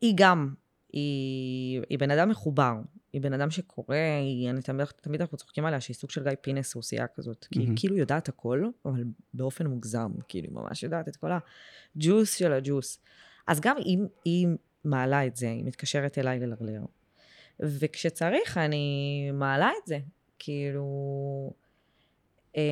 [0.00, 0.54] היא גם,
[0.92, 2.74] היא, היא בן אדם מחובר.
[3.12, 6.32] היא בן אדם שקורא, היא, אני תמיד, תמיד אנחנו צוחקים עליה שהיא סוג של גיא
[6.40, 7.46] פינס רוסייה כזאת.
[7.50, 7.68] כי היא.
[7.76, 9.04] כאילו יודעת הכל, אבל
[9.34, 11.30] באופן מוגזם, כאילו היא ממש יודעת את כל
[11.96, 12.98] הג'וס של הג'וס.
[13.46, 14.46] אז גם היא, היא
[14.84, 16.82] מעלה את זה, היא מתקשרת אליי ללרלר.
[17.60, 19.98] וכשצריך, אני מעלה את זה.
[20.38, 21.61] כאילו...
[22.56, 22.62] אה,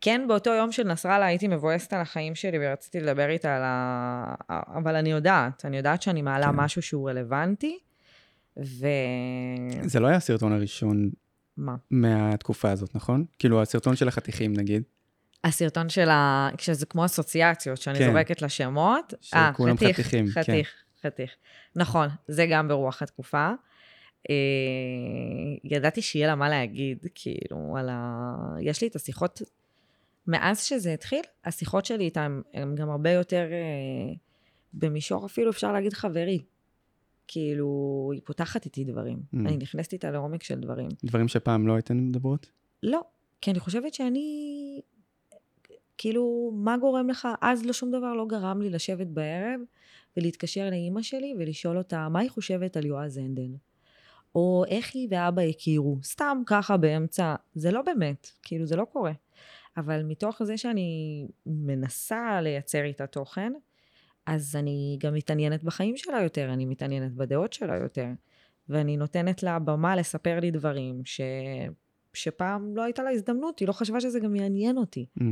[0.00, 4.34] כן, באותו יום של נסראללה הייתי מבואסת על החיים שלי ורציתי לדבר איתה על ה...
[4.78, 6.56] אבל אני יודעת, אני יודעת שאני מעלה כן.
[6.56, 7.78] משהו שהוא רלוונטי,
[8.56, 8.86] ו...
[9.82, 11.10] זה לא היה הסרטון הראשון
[11.56, 11.76] מה?
[11.90, 13.24] מהתקופה הזאת, נכון?
[13.38, 14.82] כאילו, הסרטון של החתיכים, נגיד,
[15.44, 16.48] הסרטון של ה...
[16.56, 18.06] כשזה כמו אסוציאציות, שאני כן.
[18.06, 19.14] זורקת לה שמות.
[19.34, 20.42] אה, שכולם חתיכים, כן.
[20.42, 21.30] חתיך, חתיך.
[21.76, 23.50] נכון, זה גם ברוח התקופה.
[24.30, 24.34] אה,
[25.64, 28.34] ידעתי שיהיה לה מה להגיד, כאילו, על ה...
[28.60, 29.42] יש לי את השיחות,
[30.26, 34.14] מאז שזה התחיל, השיחות שלי איתה הן- הן גם הרבה יותר אה,
[34.74, 36.38] במישור אפילו, אפשר להגיד חברי.
[37.28, 37.68] כאילו,
[38.12, 39.16] היא פותחת איתי דברים.
[39.16, 39.38] Mm.
[39.38, 40.88] אני נכנסת איתה לעומק של דברים.
[41.04, 42.50] דברים שפעם לא הייתן מדברות?
[42.82, 43.00] לא,
[43.40, 44.80] כי אני חושבת שאני,
[45.98, 47.28] כאילו, מה גורם לך?
[47.40, 49.60] אז לא שום דבר לא גרם לי לשבת בערב
[50.16, 53.50] ולהתקשר לאימא שלי ולשאול אותה מה היא חושבת על יועז הנדל.
[54.34, 59.12] או איך היא ואבא הכירו, סתם ככה באמצע, זה לא באמת, כאילו זה לא קורה.
[59.76, 63.52] אבל מתוך זה שאני מנסה לייצר איתה תוכן,
[64.26, 68.06] אז אני גם מתעניינת בחיים שלה יותר, אני מתעניינת בדעות שלה יותר,
[68.68, 71.20] ואני נותנת לה במה לספר לי דברים ש...
[72.14, 75.06] שפעם לא הייתה לה הזדמנות, היא לא חשבה שזה גם יעניין אותי.
[75.18, 75.22] Mm.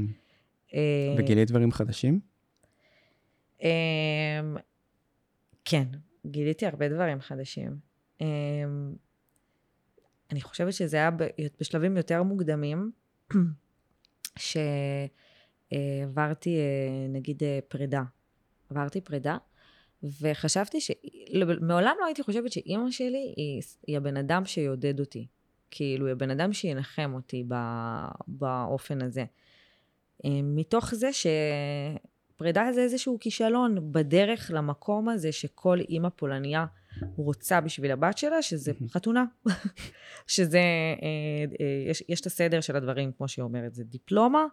[0.75, 2.21] אה, וגילית דברים חדשים?
[3.63, 3.69] אמ,
[5.65, 5.85] כן,
[6.27, 7.89] גיליתי הרבה דברים חדשים.
[8.20, 8.94] אמ,
[10.30, 11.11] אני חושבת שזה היה
[11.61, 12.90] בשלבים יותר מוקדמים,
[15.68, 16.59] שעברתי
[17.09, 18.02] נגיד אה, פרידה.
[18.70, 19.37] עברתי פרידה,
[20.20, 20.90] וחשבתי ש...
[21.61, 25.26] מעולם לא הייתי חושבת שאימא שלי היא, היא הבן אדם שיעודד אותי.
[25.70, 27.44] כאילו, היא הבן אדם שינחם אותי
[28.26, 29.24] באופן הזה.
[30.24, 36.66] אה, מתוך זה שפרידה זה איזשהו כישלון בדרך למקום הזה שכל אימא פולניה
[37.16, 39.24] רוצה בשביל הבת שלה, שזה חתונה.
[40.26, 44.44] שזה, אה, אה, יש, יש את הסדר של הדברים, כמו שהיא אומרת, זה דיפלומה,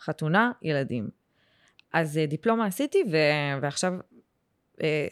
[0.00, 1.08] חתונה, ילדים.
[1.92, 3.16] אז אה, דיפלומה עשיתי, ו,
[3.62, 3.94] ועכשיו
[4.82, 5.08] אה,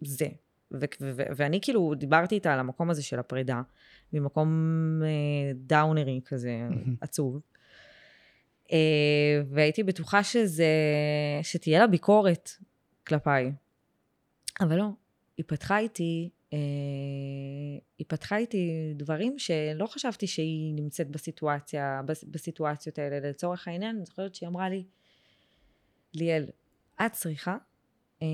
[0.00, 0.28] זה.
[0.72, 3.62] ו- ו- ואני כאילו דיברתי איתה על המקום הזה של הפרידה,
[4.12, 4.48] ממקום
[5.04, 6.68] אה, דאונרי כזה.
[7.00, 7.40] עצוב.
[8.72, 10.66] אה, והייתי בטוחה שזה,
[11.42, 12.50] שתהיה לה ביקורת
[13.06, 13.52] כלפיי.
[14.60, 14.88] אבל לא,
[15.40, 16.58] היא פתחה איתי אה,
[17.98, 23.30] היא פתחה איתי דברים שלא חשבתי שהיא נמצאת בסיטואציה, בס- בסיטואציות האלה.
[23.30, 24.84] לצורך העניין, אני זוכרת שהיא אמרה לי,
[26.14, 26.46] ליאל,
[27.06, 27.56] את צריכה
[28.22, 28.26] אה,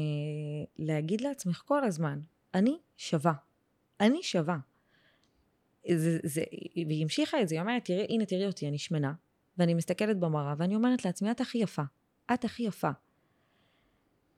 [0.78, 2.20] להגיד לעצמך כל הזמן,
[2.54, 3.32] אני שווה.
[4.00, 4.58] אני שווה.
[5.94, 6.44] זה, זה,
[6.86, 9.12] והיא המשיכה את זה, היא אומרת, תראי, הנה תראי אותי, אני שמנה,
[9.58, 11.82] ואני מסתכלת במראה, ואני אומרת לעצמי, את הכי יפה.
[12.34, 12.90] את הכי יפה.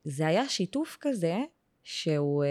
[0.05, 1.37] זה היה שיתוף כזה,
[1.83, 2.49] שהוא אה,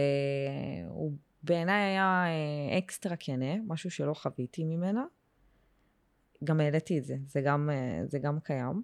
[1.43, 5.05] בעיניי היה אה, אקסטרה כנה, משהו שלא חוויתי ממנה.
[6.43, 8.81] גם העליתי את זה, זה גם, אה, זה גם קיים.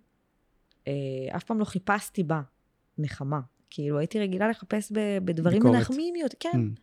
[0.88, 0.94] אה,
[1.36, 2.42] אף פעם לא חיפשתי בה
[2.98, 3.40] נחמה.
[3.70, 4.92] כאילו, הייתי רגילה לחפש
[5.26, 5.76] בדברים ביקורת.
[5.76, 6.38] מנחמים יותר.
[6.40, 6.80] כן, Mm.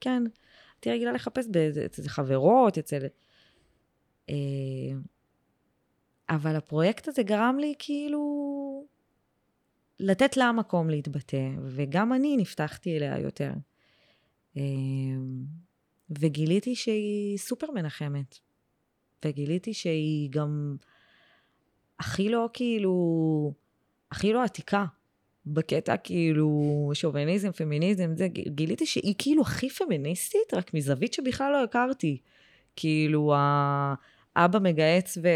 [0.00, 0.22] כן.
[0.74, 1.46] הייתי רגילה לחפש
[1.86, 3.06] אצל חברות, אצל...
[4.30, 4.34] אה,
[6.28, 8.20] אבל הפרויקט הזה גרם לי כאילו
[10.02, 13.50] לתת לה מקום להתבטא, וגם אני נפתחתי אליה יותר.
[14.56, 14.62] אה,
[16.10, 18.38] וגיליתי שהיא סופר מנחמת.
[19.24, 20.76] וגיליתי שהיא גם
[21.98, 23.52] הכי לא כאילו,
[24.10, 24.84] הכי לא עתיקה.
[25.46, 32.18] בקטע כאילו שוביניזם, פמיניזם, זה, גיליתי שהיא כאילו הכי פמיניסטית, רק מזווית שבכלל לא הכרתי.
[32.76, 33.34] כאילו,
[34.36, 35.28] האבא מגהץ ו...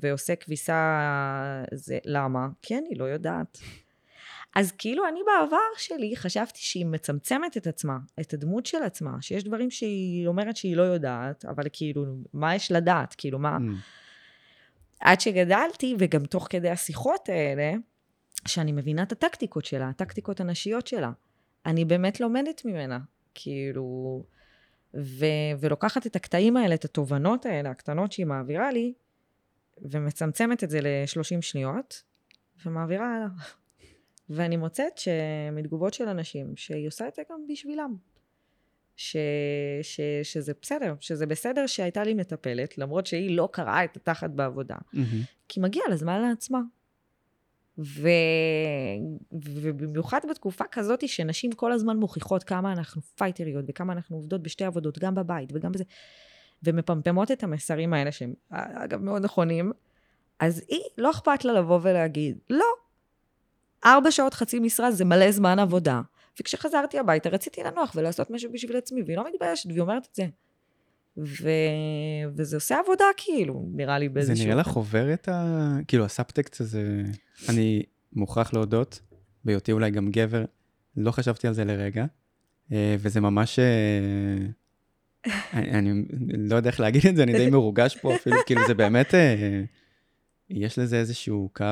[0.00, 0.98] ועושה כביסה,
[1.74, 2.48] זה, למה?
[2.62, 3.58] כי אני לא יודעת.
[4.54, 9.44] אז כאילו אני בעבר שלי חשבתי שהיא מצמצמת את עצמה, את הדמות של עצמה, שיש
[9.44, 13.14] דברים שהיא אומרת שהיא לא יודעת, אבל כאילו, מה יש לדעת?
[13.18, 13.56] כאילו, מה...
[13.56, 13.60] Mm.
[15.00, 17.72] עד שגדלתי, וגם תוך כדי השיחות האלה,
[18.48, 21.10] שאני מבינה את הטקטיקות שלה, הטקטיקות הנשיות שלה.
[21.66, 22.98] אני באמת לומדת ממנה,
[23.34, 24.22] כאילו,
[24.94, 25.26] ו,
[25.60, 28.92] ולוקחת את הקטעים האלה, את התובנות האלה, הקטנות שהיא מעבירה לי,
[29.82, 32.02] ומצמצמת את זה ל-30 שניות,
[32.66, 33.28] ומעבירה הלאה.
[34.34, 37.96] ואני מוצאת שמתגובות של אנשים, שהיא עושה את זה גם בשבילם.
[38.96, 39.16] ש,
[39.82, 44.76] ש, שזה בסדר, שזה בסדר שהייתה לי מטפלת, למרות שהיא לא קראה את התחת בעבודה.
[44.92, 45.22] מהמם.
[45.48, 46.60] כי מגיע לה זמן לעצמה.
[47.78, 48.08] ו...
[49.32, 54.98] ובמיוחד בתקופה כזאת שנשים כל הזמן מוכיחות כמה אנחנו פייטריות וכמה אנחנו עובדות בשתי עבודות,
[54.98, 55.84] גם בבית וגם בזה,
[56.62, 59.72] ומפמפמות את המסרים האלה שהם אגב מאוד נכונים,
[60.38, 62.66] אז היא, לא אכפת לה לבוא ולהגיד, לא,
[63.84, 66.00] ארבע שעות חצי משרה זה מלא זמן עבודה.
[66.40, 70.26] וכשחזרתי הביתה רציתי לנוח ולעשות משהו בשביל עצמי, והיא לא מתביישת, והיא אומרת את זה.
[71.16, 71.48] ו...
[72.36, 74.46] וזה עושה עבודה כאילו, נראה לי זה באיזשהו...
[74.46, 75.76] נראה לך עובר את ה...
[75.88, 77.02] כאילו, הסאבטקסט הזה,
[77.48, 79.00] אני מוכרח להודות,
[79.44, 80.44] בהיותי אולי גם גבר,
[80.96, 82.04] לא חשבתי על זה לרגע,
[82.72, 83.58] אה, וזה ממש...
[83.58, 84.38] אה,
[85.52, 88.74] אני, אני לא יודע איך להגיד את זה, אני די מרוגש פה אפילו, כאילו, זה
[88.74, 89.14] באמת...
[89.14, 89.62] אה,
[90.50, 91.64] יש לזה איזשהו קו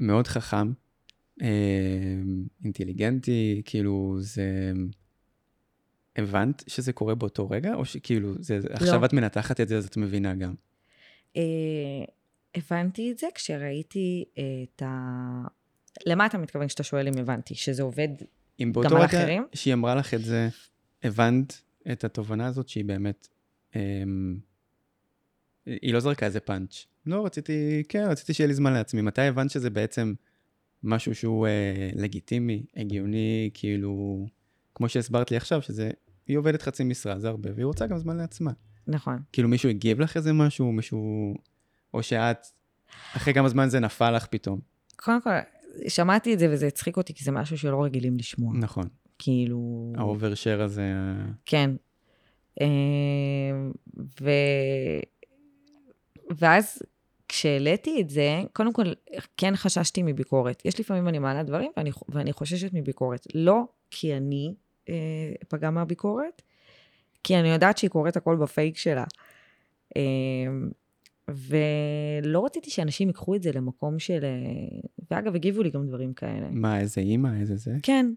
[0.00, 0.72] מאוד חכם,
[1.42, 1.48] אה,
[2.64, 4.72] אינטליגנטי, כאילו, זה...
[6.16, 9.96] הבנת שזה קורה באותו רגע, או שכאילו, זה, עכשיו את מנתחת את זה, אז את
[9.96, 10.54] מבינה גם.
[11.36, 11.42] אה,
[12.54, 15.44] הבנתי את זה כשראיתי את ה...
[16.06, 17.54] למה אתה מתכוון כשאתה שואל אם הבנתי?
[17.54, 18.08] שזה עובד?
[18.62, 19.46] אם באותו על רגע אחרים?
[19.54, 20.48] שהיא אמרה לך את זה,
[21.02, 23.28] הבנת את התובנה הזאת שהיא באמת,
[23.76, 24.38] אמ,
[25.66, 26.86] היא לא זרקה איזה פאנץ'.
[27.10, 29.02] לא, רציתי, כן, רציתי שיהיה לי זמן לעצמי.
[29.02, 30.14] מתי הבנת שזה בעצם
[30.82, 34.26] משהו שהוא אה, לגיטימי, הגיוני, כאילו,
[34.74, 35.90] כמו שהסברת לי עכשיו, שזה,
[36.26, 38.50] היא עובדת חצי משרה, זה הרבה, והיא רוצה גם זמן לעצמה.
[38.86, 39.18] נכון.
[39.32, 41.34] כאילו, מישהו הגיב לך איזה משהו, מישהו,
[41.94, 42.46] או שאת,
[43.16, 44.60] אחרי כמה זמן זה נפל לך פתאום.
[44.96, 45.30] קודם כל,
[45.88, 48.54] שמעתי את זה וזה הצחיק אותי, כי זה משהו שלא רגילים לשמוע.
[48.56, 48.88] נכון,
[49.18, 49.92] כאילו...
[49.96, 51.70] האוברשר הזה, ה- כן.
[52.60, 52.66] אה,
[54.20, 54.30] ו...
[56.30, 56.82] ואז
[57.40, 58.82] כשהעליתי את זה, קודם כל,
[59.36, 60.62] כן חששתי מביקורת.
[60.64, 63.26] יש לפעמים אני מעלה דברים ואני, ואני חוששת מביקורת.
[63.34, 64.54] לא כי אני
[64.88, 64.94] אה,
[65.48, 66.42] פגע מהביקורת,
[67.24, 69.04] כי אני יודעת שהיא קוראת הכל בפייק שלה.
[69.96, 70.02] אה,
[71.28, 74.24] ולא רציתי שאנשים ייקחו את זה למקום של...
[74.24, 76.48] אה, ואגב, הגיבו לי גם דברים כאלה.
[76.50, 77.72] מה, איזה אימא, איזה זה?
[77.82, 78.12] כן,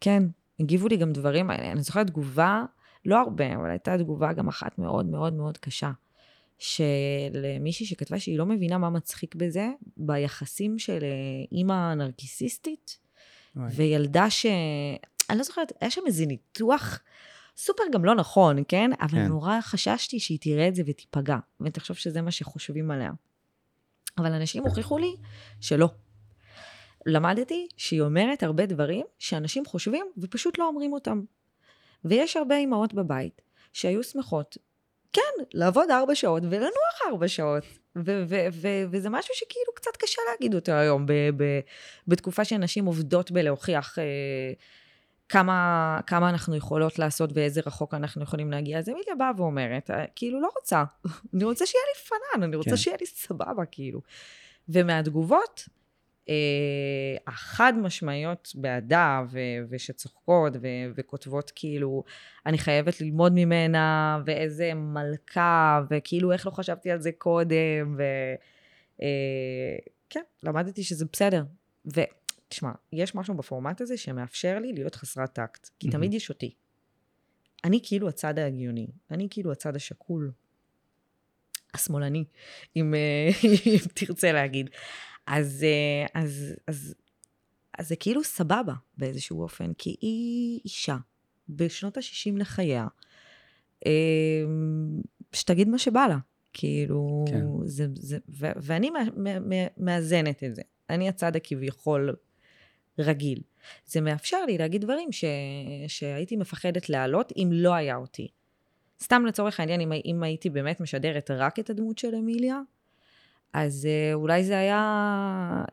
[0.00, 0.22] כן,
[0.60, 1.50] הגיבו לי גם דברים.
[1.50, 2.64] אני זוכרת תגובה,
[3.04, 5.90] לא הרבה, אבל הייתה תגובה גם אחת מאוד מאוד מאוד קשה,
[6.62, 11.08] של מישהי שכתבה שהיא לא מבינה מה מצחיק בזה, ביחסים של אה,
[11.52, 12.98] אימא נרקיסיסטית.
[13.56, 14.46] וילדה ש...
[15.30, 17.00] אני לא זוכרת, היה שם איזה ניתוח
[17.56, 18.90] סופר גם לא נכון, כן?
[19.00, 19.26] אבל כן.
[19.26, 23.10] נורא חששתי שהיא תראה את זה ותיפגע, ותחשוב שזה מה שחושבים עליה.
[24.18, 25.16] אבל אנשים הוכיחו לי
[25.60, 25.88] שלא.
[27.06, 31.22] למדתי שהיא אומרת הרבה דברים שאנשים חושבים ופשוט לא אומרים אותם.
[32.04, 33.42] ויש הרבה אימהות בבית
[33.72, 34.58] שהיו שמחות,
[35.12, 37.64] כן, לעבוד ארבע שעות ולנוח ארבע שעות.
[37.96, 41.60] ו- ו- ו- וזה משהו שכאילו קצת קשה להגיד אותו היום, ב- ב-
[42.08, 44.04] בתקופה שנשים עובדות בלהוכיח אה,
[45.28, 48.78] כמה, כמה אנחנו יכולות לעשות ואיזה רחוק אנחנו יכולים להגיע.
[48.78, 50.84] אז אמיליה באה ואומרת, "אה, כאילו, לא רוצה.
[51.34, 52.76] אני רוצה שיהיה לי פנן, אני רוצה כן.
[52.76, 54.00] שיהיה לי סבבה, כאילו.
[54.68, 55.68] ומהתגובות,
[57.26, 59.38] החד משמעיות בעדה, ו-
[59.70, 62.04] ושצוחקות, ו- וכותבות כאילו,
[62.46, 68.02] אני חייבת ללמוד ממנה, ואיזה מלכה, וכאילו, איך לא חשבתי על זה קודם, ו...
[69.02, 69.76] אה,
[70.42, 71.44] למדתי שזה בסדר.
[71.86, 75.98] ותשמע, יש משהו בפורמט הזה שמאפשר לי להיות חסרת טקט, כי מהמם.
[75.98, 76.54] תמיד יש אותי.
[77.64, 80.32] אני כאילו הצד ההגיוני, אני כאילו הצד השקול,
[81.74, 82.24] השמאלני,
[82.76, 83.28] אם, אה,
[83.66, 84.70] אם תרצה להגיד.
[85.26, 86.94] אז, אה, אז, אז,
[87.78, 90.96] אז זה כאילו סבבה באיזשהו אופן, כי היא אישה
[91.48, 92.86] בשנות ה-60 לחייה,
[93.86, 94.44] אה,
[95.32, 96.18] שתגיד מה שבא לה.
[96.52, 97.44] כאילו, כן.
[97.64, 100.62] זה, זה, ו, ואני מא- מא- מא- מאזנת את זה.
[100.90, 102.16] אני הצד הכביכול
[102.98, 103.40] רגיל.
[103.86, 105.24] זה מאפשר לי להגיד דברים ש,
[105.88, 108.28] שהייתי מפחדת להעלות אם לא היה אותי.
[109.02, 112.60] סתם לצורך העניין, אם, אם הייתי באמת משדרת רק את הדמות של אמיליה,
[113.52, 114.78] אז אה, אולי זה היה,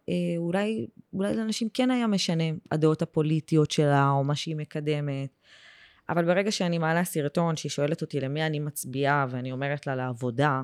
[0.09, 5.29] אה, אולי, אולי לאנשים כן היה משנה הדעות הפוליטיות שלה, או מה שהיא מקדמת.
[6.09, 10.61] אבל ברגע שאני מעלה סרטון שהיא שואלת אותי למי אני מצביעה, ואני אומרת לה לעבודה,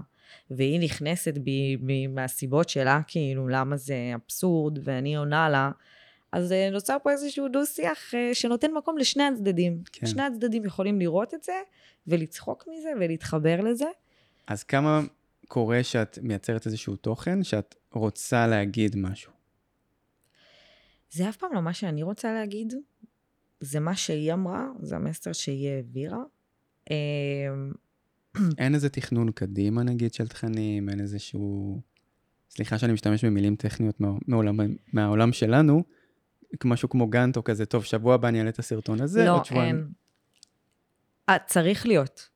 [0.52, 5.72] והיא נכנסת בי, בי מהסיבות שלה, כאילו, למה זה אבסורד, ואני עונה לה,
[6.32, 9.82] אז אה, נוצר פה איזשהו דו-שיח שנותן מקום לשני הצדדים.
[9.92, 10.08] כן.
[10.08, 11.54] שני הצדדים יכולים לראות את זה,
[12.08, 13.88] ולצחוק מזה, ולהתחבר לזה.
[14.48, 15.02] אז כמה
[15.48, 19.32] קורה שאת מייצרת איזשהו תוכן שאת רוצה להגיד משהו?
[21.12, 22.74] זה אף פעם לא מה שאני רוצה להגיד,
[23.60, 26.24] זה מה שהיא אמרה, זה המסר שהיא העבירה.
[26.92, 26.96] אה,
[28.58, 31.82] אין איזה תכנון קדימה, נגיד, של תכנים, אין איזשהו...
[32.50, 33.96] סליחה שאני משתמש במילים טכניות
[34.28, 34.58] מעולם,
[34.94, 35.84] מהעולם שלנו,
[36.66, 39.46] משהו כמו גאנט או כזה, טוב, שבוע הבא אני אעלה את הסרטון הזה, לא, עוד
[39.46, 39.76] שבועיים.
[39.76, 40.05] אין.
[41.30, 42.30] אה, צריך להיות.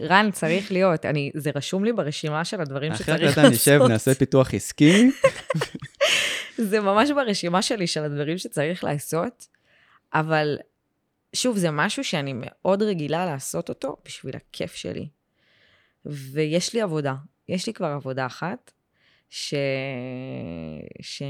[0.00, 1.06] רן, צריך להיות.
[1.06, 3.38] אני, זה רשום לי ברשימה של הדברים שצריך לעשות.
[3.38, 5.10] ההקלטה נשב, נעשה פיתוח עסקי.
[6.68, 9.46] זה ממש ברשימה שלי של הדברים שצריך לעשות,
[10.14, 10.58] אבל
[11.32, 15.08] שוב, זה משהו שאני מאוד רגילה לעשות אותו בשביל הכיף שלי.
[16.06, 17.14] ויש לי עבודה,
[17.48, 18.72] יש לי כבר עבודה אחת,
[19.30, 19.54] ש...
[21.00, 21.22] ש...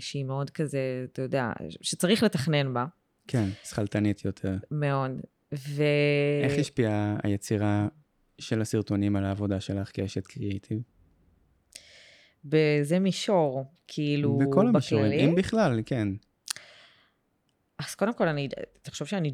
[0.00, 1.50] שהיא מאוד כזה, אתה יודע,
[1.82, 2.84] שצריך לתכנן בה,
[3.28, 4.56] כן, שכלתנית יותר.
[4.70, 5.10] מאוד.
[5.54, 5.82] ו...
[6.44, 7.88] איך השפיעה היצירה
[8.38, 10.78] של הסרטונים על העבודה שלך כאשת קריאיטיב?
[12.44, 15.24] באיזה מישור, כאילו, בכל המישורים, בכללי.
[15.24, 16.08] אם בכלל, כן.
[17.78, 18.48] אז קודם כל, אני,
[18.82, 19.32] תחשוב שאני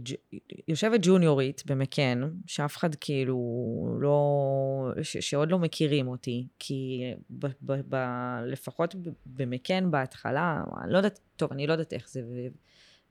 [0.69, 3.39] יושבת ג'וניורית במקן, שאף אחד כאילו
[4.01, 7.97] לא, ש, שעוד לא מכירים אותי, כי ב, ב, ב,
[8.47, 8.95] לפחות
[9.27, 12.47] במקן בהתחלה, אני לא יודעת, טוב, אני לא יודעת איך זה, ו,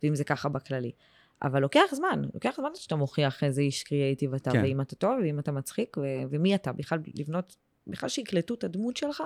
[0.03, 0.91] ואם זה ככה בכללי.
[1.41, 4.57] אבל לוקח זמן, לוקח זמן שאתה מוכיח איזה איש קריאייטיב אתה, כן.
[4.57, 4.63] כן.
[4.63, 7.55] ואם אתה טוב, ואם אתה מצחיק, ו, ומי אתה, בכלל לבנות,
[7.87, 9.23] בכלל שיקלטו את הדמות שלך,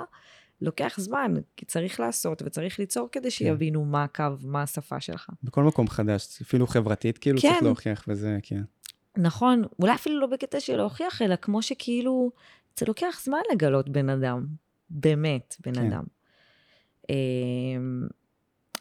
[0.61, 3.19] לוקח זמן, כי צריך לעשות וצריך ליצור כן.
[3.19, 5.29] כדי שיבינו מה הקו, מה השפה שלך.
[5.43, 7.65] בכל מקום חדש, אפילו חברתית, כאילו צריך כן.
[7.65, 8.61] להוכיח וזה, כן.
[9.17, 12.31] נכון, אולי אפילו לא בקטע של להוכיח, אלא כמו שכאילו,
[12.79, 14.45] זה לוקח זמן לגלות בן אדם.
[14.89, 15.91] באמת, בן כן.
[15.91, 16.03] אדם.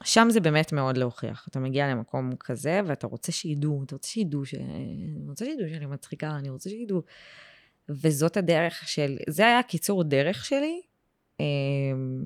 [0.04, 1.48] שם זה באמת מאוד להוכיח.
[1.50, 4.54] אתה מגיע למקום כזה, ואתה רוצה שידעו, אתה רוצה שידעו, ש...
[4.54, 7.02] אני רוצה שידעו שאני מצחיקה, אני רוצה שידעו.
[7.88, 10.80] וזאת הדרך של, זה היה קיצור דרך שלי.
[11.40, 12.24] אמ,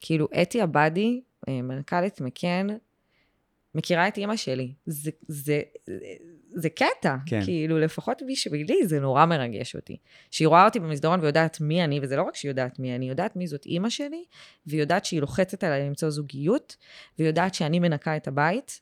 [0.00, 2.66] כאילו, אתי עבדי, אה, מנכ"לית מקן,
[3.76, 4.72] מכירה את אימא שלי.
[4.86, 5.60] זה, זה,
[6.54, 7.16] זה קטע.
[7.26, 7.44] כן.
[7.44, 9.96] כאילו, לפחות בשבילי זה נורא מרגש אותי.
[10.30, 13.12] שהיא רואה אותי במסדרון ויודעת מי אני, וזה לא רק שהיא יודעת מי אני, היא
[13.12, 14.24] יודעת מי זאת אימא שלי,
[14.66, 16.76] והיא יודעת שהיא לוחצת עליי למצוא זוגיות,
[17.18, 18.80] והיא יודעת שאני מנקה את הבית,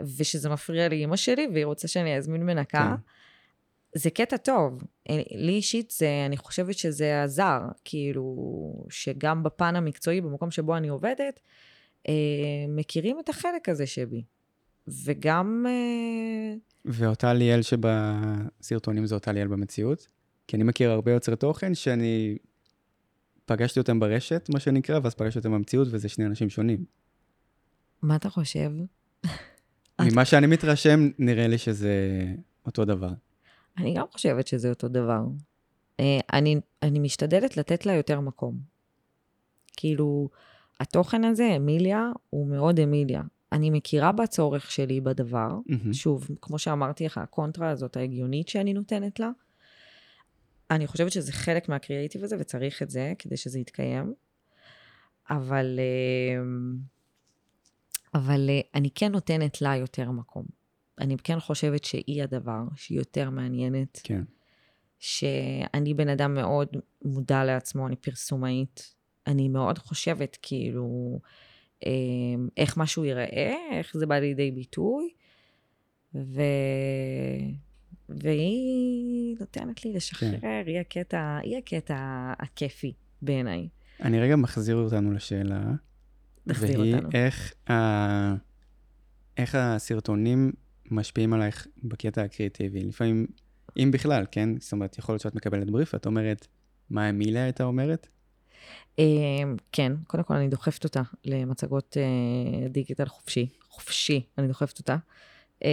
[0.00, 2.96] ושזה מפריע לאימא שלי, והיא רוצה שאני אזמין מנקה.
[2.96, 3.98] כן.
[3.98, 4.82] זה קטע טוב.
[5.10, 8.36] אה, לי אישית, זה, אני חושבת שזה עזר, כאילו,
[8.90, 11.40] שגם בפן המקצועי, במקום שבו אני עובדת,
[12.08, 12.14] אה,
[12.68, 14.22] מכירים את החלק הזה שבי.
[14.88, 16.54] וגם, אה,
[16.84, 20.06] ואותה ליאל שבסרטונים זה אותה ליאל במציאות.
[20.48, 22.38] כי אני מכיר הרבה יוצרי תוכן שאני
[23.46, 26.84] פגשתי אותם ברשת, מה שנקרא, ואז פגשתי אותם במציאות, וזה שני אנשים שונים.
[28.02, 28.70] מה אתה חושב?
[30.10, 31.96] ממה שאני מתרשם, נראה לי שזה
[32.66, 33.12] אותו דבר.
[33.78, 35.20] אני גם חושבת שזה אותו דבר.
[36.00, 38.58] אה, אני, אני משתדלת לתת לה יותר מקום.
[39.76, 40.28] כאילו,
[40.80, 43.22] התוכן הזה, אמיליה, הוא מאוד אמיליה.
[43.52, 45.92] אני מכירה בצורך שלי בדבר, מהמם.
[45.92, 49.30] שוב, כמו שאמרתי לך, הקונטרה הזאת ההגיונית שאני נותנת לה,
[50.70, 54.14] אני חושבת שזה חלק מהקריאייטיב הזה, וצריך את זה כדי שזה יתקיים.
[55.30, 56.42] אבל, אה,
[58.14, 60.44] אבל אה, אני כן נותנת לה יותר מקום.
[60.98, 64.00] אני כן חושבת שהיא הדבר, שהיא יותר מעניינת.
[64.04, 64.22] כן.
[64.98, 66.68] שאני בן אדם מאוד
[67.04, 68.94] מודע לעצמו, אני פרסומאית.
[69.26, 71.18] אני מאוד חושבת, כאילו,
[72.56, 75.08] איך משהו ייראה, איך זה בא לידי ביטוי,
[76.14, 76.42] ו...
[78.08, 80.62] והיא נותנת לי לשחרר, כן.
[80.66, 81.96] היא הקטע, היא הקטע
[82.38, 83.68] הכיפי בעיניי.
[84.02, 85.62] אני רגע מחזיר אותנו לשאלה.
[86.48, 87.08] תחזיר והיא אותנו.
[87.14, 87.74] איך, ה...
[89.36, 90.52] איך הסרטונים
[90.90, 92.80] משפיעים עלייך בקטע הקריאיטיבי.
[92.80, 93.26] לפעמים,
[93.76, 94.48] אם בכלל, כן?
[94.58, 96.46] זאת אומרת, יכול להיות שאת מקבלת בריף, ואת אומרת,
[96.90, 98.08] מה אמיליה הייתה אומרת?
[98.98, 103.48] אמ, כן, קודם כל אני דוחפת אותה למצגות אה, דיגיטל חופשי.
[103.68, 104.96] חופשי, אני דוחפת אותה.
[105.64, 105.70] אה,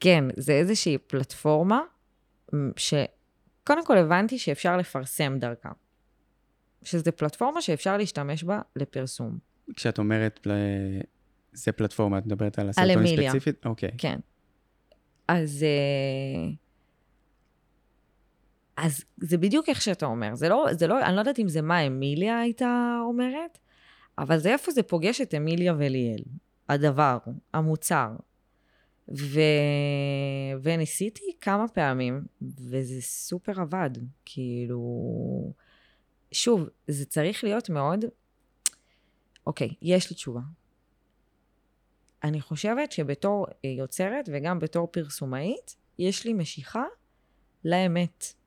[0.00, 1.80] כן, זה איזושהי פלטפורמה
[2.76, 5.70] שקודם כל הבנתי שאפשר לפרסם דרכה.
[6.82, 9.38] שזו פלטפורמה שאפשר להשתמש בה לפרסום.
[9.76, 10.46] כשאת אומרת.
[11.52, 13.30] זה פלטפורמה, את מדברת על אמיליה.
[13.30, 13.66] ספציפית?
[13.66, 13.90] אוקיי.
[13.98, 14.18] כן.
[15.28, 16.50] אז, אה,
[18.78, 20.34] אז זה בדיוק איך שאתה אומר.
[20.34, 23.58] זה לא, זה לא, אני לא יודעת אם זה מה אמיליה הייתה אומרת,
[24.18, 26.22] אבל זה איפה זה פוגש את אמיליה וליאל.
[26.68, 27.18] הדבר,
[27.54, 28.08] המוצר.
[29.08, 29.40] ו...
[30.62, 33.90] וניסיתי כמה פעמים, וזה סופר עבד.
[34.24, 35.52] כאילו...
[36.32, 38.04] שוב, זה צריך להיות מאוד...
[39.46, 40.40] אוקיי, יש לי תשובה.
[42.24, 46.84] אני חושבת שבתור יוצרת וגם בתור פרסומאית, יש לי משיכה
[47.64, 48.37] לאמת.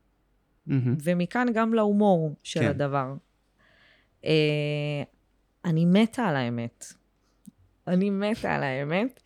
[0.66, 0.96] מהמם.
[1.02, 2.68] ומכאן גם להומור של כן.
[2.68, 3.14] הדבר.
[4.24, 5.02] אה,
[5.64, 6.84] אני מתה על האמת.
[7.86, 9.22] אני מתה על האמת.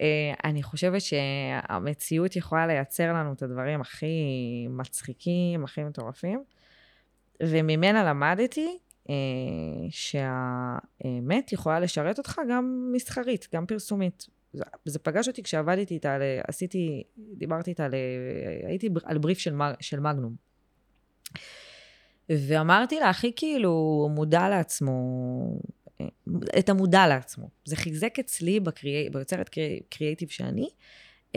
[0.00, 4.06] אה, אני חושבת שהמציאות יכולה לייצר לנו את הדברים הכי
[4.70, 6.42] מצחיקים, הכי מטורפים,
[7.42, 8.78] וממנה למדתי
[9.10, 9.14] אה,
[9.90, 14.26] שהאמת יכולה לשרת אותך גם מסחרית, גם פרסומית.
[14.52, 16.16] זה, זה פגש אותי כשעבדתי איתה,
[16.48, 17.02] עשיתי,
[17.36, 17.86] דיברתי איתה,
[18.66, 20.49] הייתי על בריף של, מג- של מגנום.
[22.28, 24.92] ואמרתי לה, הכי כאילו מודע לעצמו,
[26.58, 27.48] את המודע לעצמו.
[27.64, 30.68] זה חיזק אצלי בקריאי, ביוצרת קריאי, קריאייטיב שאני,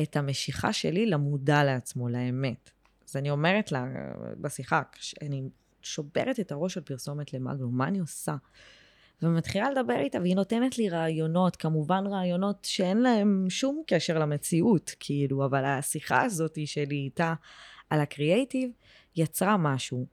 [0.04, 2.72] את המשיכה שלי למודע לעצמו, לאמת.
[3.10, 3.86] אז אני אומרת לה
[4.38, 4.82] בשיחה,
[5.22, 5.44] אני
[5.82, 8.36] שוברת את הראש על פרסומת למגנום, מה אני עושה?
[9.22, 15.46] ומתחילה לדבר איתה, והיא נותנת לי רעיונות, כמובן רעיונות שאין להם שום קשר למציאות, כאילו,
[15.46, 17.34] אבל השיחה הזאת שלי איתה
[17.89, 18.72] על הקריאייטיב,
[19.16, 20.05] יצרה משהו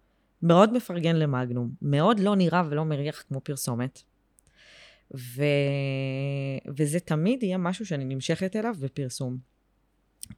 [0.42, 4.03] מאוד מפרגן למגנום, מאוד לא נראה ולא מריח כמו פרסומת.
[5.16, 5.42] ו...
[6.76, 9.36] וזה תמיד יהיה משהו שאני נמשכת אליו בפרסום.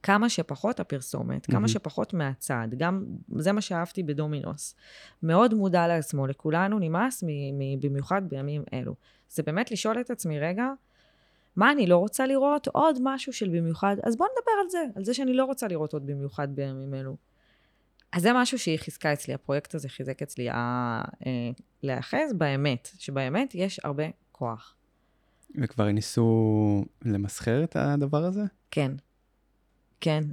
[0.03, 1.67] כמה שפחות הפרסומת, כמה מהמם.
[1.67, 3.05] שפחות מהצד, גם
[3.35, 4.75] זה מה שאהבתי בדומינוס.
[5.23, 8.95] מאוד מודע לעצמו, לכולנו נמאס, מ- מ- במיוחד בימים אלו.
[9.29, 10.67] זה באמת לשאול את עצמי, רגע,
[11.55, 12.67] מה אני לא רוצה לראות?
[12.67, 15.93] עוד משהו של במיוחד, אז בואו נדבר על זה, על זה שאני לא רוצה לראות
[15.93, 17.15] עוד במיוחד בימים אלו.
[18.13, 20.53] אז זה משהו שהיא חיזקה אצלי, הפרויקט הזה חיזק אצלי, ה-
[21.25, 21.31] אה,
[21.83, 24.75] להיאחז באמת, שבאמת יש הרבה כוח.
[25.61, 26.27] וכבר ניסו
[27.05, 28.41] למסחר את הדבר הזה?
[28.71, 28.91] כן,
[30.01, 30.23] כן,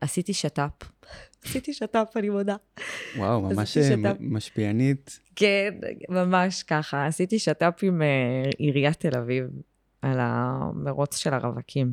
[0.00, 0.90] עשיתי שת"פ.
[1.44, 2.56] עשיתי שת"פ, אני מודה.
[3.16, 4.20] וואו, ממש אה, שת"פ.
[4.20, 5.18] מ- משפיענית.
[5.36, 5.74] כן,
[6.08, 7.06] ממש ככה.
[7.06, 8.06] עשיתי שת"פ עם אה,
[8.58, 9.44] עיריית תל אביב
[10.02, 11.92] על המרוץ של הרווקים.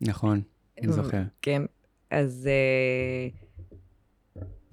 [0.00, 0.42] נכון,
[0.82, 1.22] אני זוכר.
[1.42, 1.62] כן,
[2.10, 3.28] אז אה,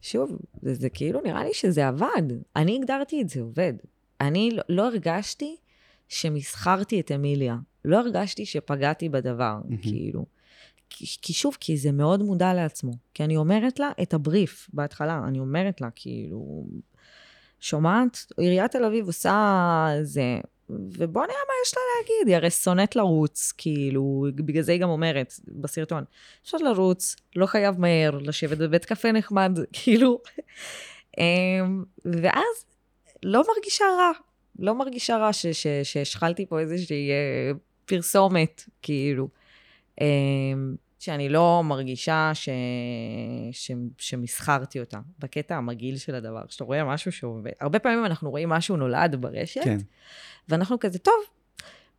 [0.02, 2.24] שוב, זה, זה כאילו נראה לי שזה עבד.
[2.56, 3.74] אני הגדרתי את זה עובד.
[4.22, 5.56] אני לא, לא הרגשתי
[6.08, 7.58] שמסחרתי את אמיליה.
[7.86, 9.78] לא הרגשתי שפגעתי בדבר, מהמם.
[9.78, 10.26] כאילו.
[10.90, 12.94] כי, כי שוב, כי זה מאוד מודע לעצמו.
[13.14, 16.68] כי אני אומרת לה את הבריף בהתחלה, אני אומרת לה, כאילו,
[17.60, 18.26] שומעת?
[18.38, 20.40] עיריית תל אביב עושה זה,
[20.70, 24.90] ובוא נראה מה יש לה להגיד, היא הרי שונאת לרוץ, כאילו, בגלל זה היא גם
[24.90, 26.04] אומרת בסרטון,
[26.44, 30.22] אפשר לרוץ, לא חייב מהר, לשבת בבית קפה נחמד, כאילו.
[31.18, 32.66] אמ, ואז
[33.24, 34.12] לא מרגישה רע,
[34.60, 35.30] לא מרגישה רע
[35.84, 37.52] שהשחלתי פה איזושהי אה,
[37.86, 39.30] פרסומת, כאילו.
[41.00, 42.50] שאני לא מרגישה ש...
[43.52, 43.72] ש...
[43.98, 46.48] שמסחרתי אותה, בקטע המגעיל של הדבר.
[46.48, 49.78] כשאתה רואה משהו שעובד, הרבה פעמים אנחנו רואים משהו נולד ברשת, כן.
[50.50, 51.14] ואנחנו כזה, טוב,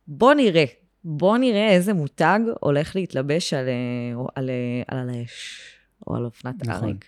[0.07, 0.65] בוא נראה.
[1.03, 5.61] בוא נראה איזה מותג הולך להתלבש על, אה, או על, אה, על האש,
[6.07, 6.83] או על אופנת נכון.
[6.83, 7.05] אריק.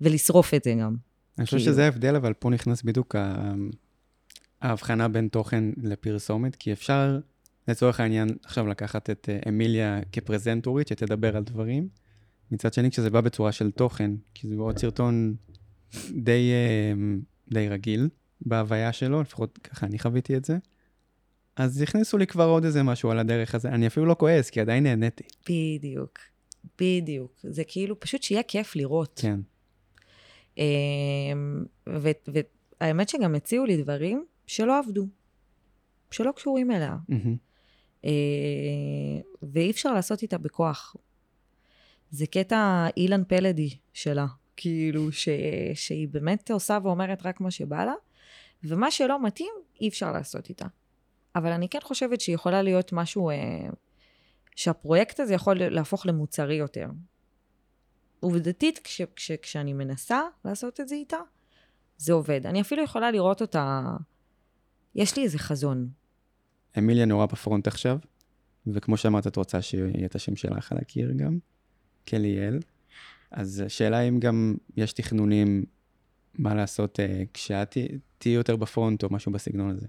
[0.00, 0.96] ולשרוף את זה גם.
[1.38, 1.72] אני חושב כאילו.
[1.72, 3.16] שזה ההבדל, אבל פה נכנס בדיוק
[4.62, 7.18] ההבחנה בין תוכן לפרסומת, כי אפשר,
[7.68, 11.88] לצורך העניין, עכשיו לקחת את אה, אמיליה כפרזנטורית, שתדבר על דברים.
[12.50, 15.34] מצד שני, כשזה בא בצורה של תוכן, כי זה עוד סרטון
[16.10, 16.92] די, אה,
[17.48, 18.08] די רגיל
[18.40, 20.58] בהוויה שלו, לפחות ככה אני חוויתי את זה,
[21.56, 23.68] אז הכניסו לי כבר עוד איזה משהו על הדרך הזה.
[23.68, 25.24] אני אפילו לא כועס, כי עדיין נהניתי.
[25.48, 26.18] בדיוק,
[26.80, 27.40] בדיוק.
[27.42, 29.20] זה כאילו, פשוט שיהיה כיף לראות.
[29.22, 29.40] כן.
[30.58, 31.64] אמ,
[32.80, 35.06] והאמת שגם הציעו לי דברים שלא עבדו,
[36.10, 36.96] שלא קשורים אליה.
[37.08, 37.47] מהמם.
[38.08, 40.96] אה, ואי אפשר לעשות איתה בכוח.
[42.10, 45.28] זה קטע אילן פלדי שלה, כאילו, ש,
[45.74, 47.94] שהיא באמת עושה ואומרת רק מה שבא לה,
[48.64, 50.66] ומה שלא מתאים, אי אפשר לעשות איתה.
[51.36, 53.36] אבל אני כן חושבת שהיא יכולה להיות משהו, אה,
[54.56, 56.86] שהפרויקט הזה יכול להפוך למוצרי יותר.
[58.20, 61.18] עובדתית, כש, כש, כשאני מנסה לעשות את זה איתה,
[61.96, 62.46] זה עובד.
[62.46, 63.82] אני אפילו יכולה לראות אותה,
[64.94, 65.88] יש לי איזה חזון.
[66.78, 67.98] אמיליה נורא בפרונט עכשיו,
[68.66, 71.38] וכמו שאמרת, את רוצה שיהיה את השם שלך על הקיר גם,
[72.08, 72.58] כליאל.
[73.30, 75.64] אז השאלה אם גם יש תכנונים
[76.34, 77.76] מה לעשות אה, כשאת
[78.18, 79.86] תהיי- יותר בפרונט או משהו בסגנון הזה.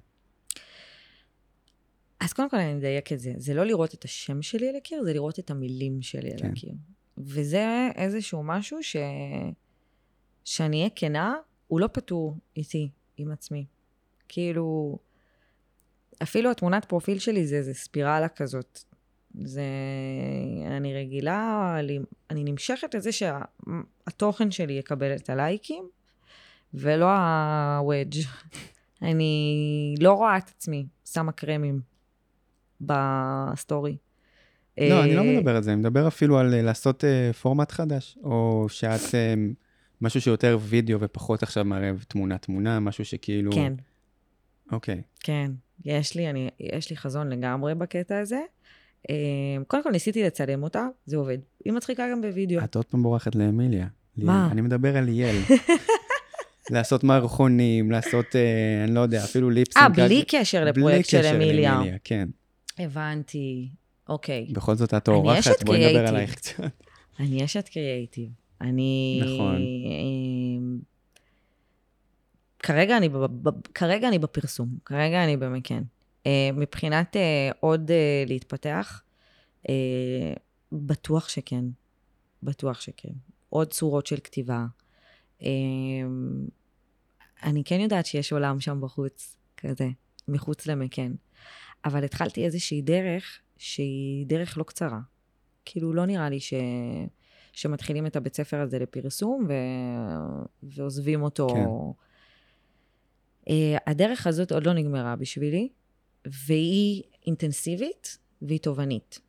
[2.19, 3.33] אז קודם כל אני אדייק את זה.
[3.37, 6.51] זה לא לראות את השם שלי על הקיר, זה לראות את המילים שלי על כן.
[6.51, 6.73] הקיר.
[7.17, 8.95] וזה איזשהו משהו ש...
[10.45, 11.35] שאני אהיה כנה,
[11.67, 13.65] הוא לא פתור איתי, עם עצמי.
[14.27, 14.97] כאילו,
[16.23, 18.79] אפילו התמונת פרופיל שלי זה איזה ספירלה כזאת.
[19.41, 19.61] זה...
[20.67, 21.75] אני רגילה,
[22.29, 25.89] אני נמשכת לזה שהתוכן שלי יקבל את הלייקים,
[26.73, 28.21] ולא הוודג'.
[29.01, 31.81] אני לא רואה את עצמי שמה קרמים
[32.81, 33.97] בסטורי.
[34.77, 37.71] לא, אני לא אה, מדבר על זה, אני מדבר אפילו על אה, לעשות אה, פורמט
[37.71, 39.33] חדש, או שאת, אה,
[40.01, 43.51] משהו שיותר וידאו ופחות עכשיו מערב תמונה-תמונה, משהו שכאילו...
[43.51, 43.73] כן,
[44.71, 45.01] אוקיי.
[45.19, 45.51] כן.
[45.85, 48.39] יש לי, אני, יש לי חזון לגמרי בקטע הזה.
[49.09, 49.15] אה,
[49.67, 51.37] קודם כל ניסיתי לצלם אותה, זה עובד.
[51.65, 52.63] היא מצחיקה גם בווידאו.
[52.63, 53.87] את עוד פעם בורחת לאמיליה.
[54.17, 54.49] מה?
[54.51, 55.35] אני מדבר על ליאל.
[56.71, 59.99] לעשות מערכונים, לעשות, אה, אני לא יודע, אפילו ליפסינג.
[59.99, 61.81] אה, בלי קשר לפרויקט של אמיליה.
[62.03, 62.29] כן.
[62.79, 63.69] הבנתי.
[64.09, 64.47] אוקיי.
[64.51, 66.07] בכל זאת את האורחת, בואי נדבר.
[66.07, 66.63] עלייך קצת.
[67.19, 68.29] אני אשת קריאייטיב.
[68.61, 69.21] אני...
[69.23, 69.61] נכון.
[72.59, 73.09] כרגע אני,
[73.73, 75.81] כרגע אני בפרסום, כרגע אני במקן.
[76.25, 79.03] אה, מבחינת אה, עוד אה, להתפתח,
[80.71, 81.65] בטוח שכן.
[82.43, 83.13] בטוח שכן.
[83.49, 84.65] עוד צורות של כתיבה.
[87.43, 89.89] אני כן יודעת שיש עולם שם בחוץ, כזה,
[90.27, 91.11] מחוץ למקן.
[91.85, 94.99] אבל התחלתי איזושהי דרך שהיא דרך לא קצרה.
[95.65, 96.53] כאילו, לא נראה לי ש...
[97.53, 99.53] שמתחילים את הבית ספר הזה לפרסום ו...
[100.63, 101.47] ועוזבים אותו.
[101.47, 101.65] כן.
[103.49, 103.51] Uh,
[103.87, 105.69] הדרך הזאת עוד לא נגמרה בשבילי,
[106.25, 109.19] והיא אינטנסיבית והיא תובענית.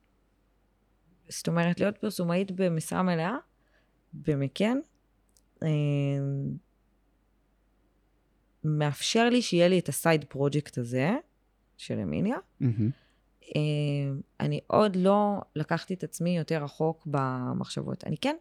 [1.29, 3.37] זאת אומרת, להיות פרסומאית במשרה מלאה,
[4.12, 4.79] במקן,
[5.57, 5.66] uh,
[8.64, 11.11] מאפשר לי שיהיה לי את הסייד פרויקט הזה,
[11.81, 12.37] של אמיניה.
[13.57, 18.05] אה, אני עוד לא לקחתי את עצמי יותר רחוק במחשבות.
[18.05, 18.37] אני כן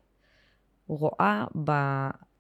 [0.90, 1.72] רואה ב...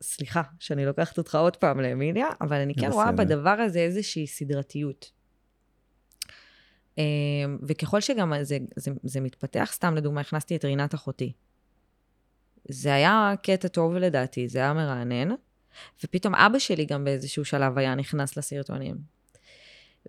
[0.01, 3.35] סליחה שאני לוקחת אותך עוד פעם לאמיליה, אבל אני כן רואה בסדר.
[3.35, 5.11] בדבר הזה איזושהי סדרתיות.
[6.97, 7.03] אה,
[7.67, 11.33] וככל שגם זה, זה, זה מתפתח, סתם לדוגמה, הכנסתי את רינת אחותי.
[12.69, 15.29] זה היה קטע טוב לדעתי, זה היה מרענן,
[16.03, 18.95] ופתאום אבא שלי גם באיזשהו שלב היה נכנס לסרטונים.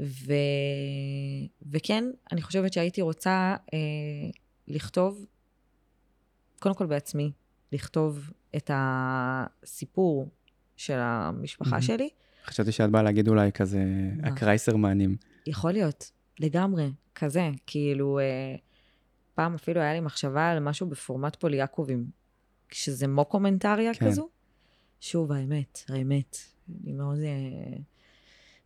[0.02, 0.32] ו...
[1.70, 3.78] וכן, אני חושבת שהייתי רוצה אה,
[4.68, 5.26] לכתוב,
[6.58, 7.32] קודם כל בעצמי,
[7.72, 10.28] לכתוב את הסיפור
[10.76, 11.82] של המשפחה מהמם.
[11.82, 12.08] שלי.
[12.44, 13.84] חשבתי שאת באה להגיד אולי כזה,
[14.16, 14.28] מה?
[14.28, 15.16] הקרייסרמנים.
[15.46, 16.10] יכול להיות,
[16.40, 17.50] לגמרי, כזה.
[17.66, 18.56] כאילו, אה,
[19.34, 22.06] פעם אפילו היה לי מחשבה על משהו בפורמט פוליאקובים,
[22.72, 24.06] שזה מוקומנטריה כן.
[24.06, 24.28] כזו.
[25.00, 26.36] שוב, האמת, האמת.
[26.84, 27.76] אני מאוד אה,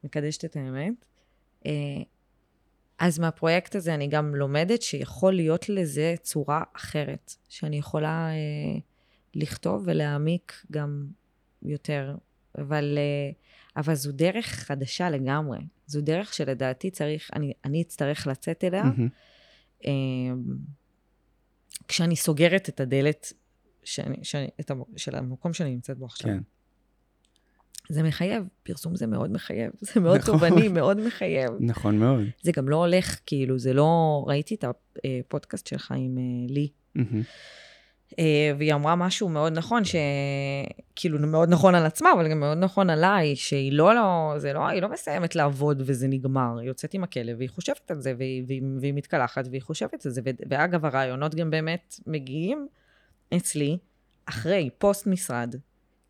[0.04, 1.04] מקדשת את האמת.
[1.66, 2.02] אה,
[2.98, 8.80] אז מהפרויקט הזה אני גם לומדת שיכול להיות לזה צורה אחרת, שאני יכולה אה,
[9.34, 11.06] לכתוב ולהעמיק גם
[11.62, 12.16] יותר.
[12.58, 13.30] אבל, אה,
[13.76, 15.58] אבל זו דרך חדשה לגמרי.
[15.86, 18.84] זו דרך שלדעתי צריך, אני, אני אצטרך לצאת אליה.
[19.86, 19.90] אה,
[21.88, 23.32] כשאני סוגרת את הדלת
[23.84, 26.30] שאני, שאני, את המ, של המקום שאני נמצאת בו עכשיו.
[26.30, 26.38] כן.
[27.88, 30.34] זה מחייב, פרסום זה מאוד מחייב, זה מאוד נכון.
[30.34, 31.52] תובעני, מאוד מחייב.
[31.60, 32.24] נכון מאוד.
[32.42, 34.24] זה גם לא הולך, כאילו, זה לא...
[34.28, 37.22] ראיתי את הפודקאסט שלך עם אה, לי, מהמם.
[38.18, 42.90] אה, והיא אמרה משהו מאוד נכון, שכאילו מאוד נכון על עצמה, אבל גם מאוד נכון
[42.90, 46.58] עליי, שהיא לא, לא, זה לא, היא לא מסיימת לעבוד וזה נגמר.
[46.58, 50.12] היא יוצאת עם הכלב, והיא חושבת על זה, והיא, והיא, והיא מתקלחת, והיא חושבת על
[50.12, 50.20] זה.
[50.48, 52.66] ואגב, הרעיונות גם באמת מגיעים
[53.36, 53.78] אצלי
[54.26, 55.54] אחרי, פוסט משרד.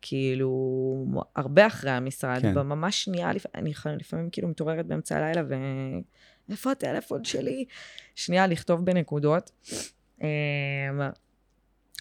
[0.01, 2.53] כאילו, הרבה אחרי המשרד, כן.
[2.53, 3.45] בממש שנייה, לפ...
[3.55, 5.41] אני לפעמים כאילו מתעוררת באמצע הלילה
[6.51, 7.65] איפה הטלפון שלי?
[8.15, 9.51] שנייה, לכתוב בנקודות.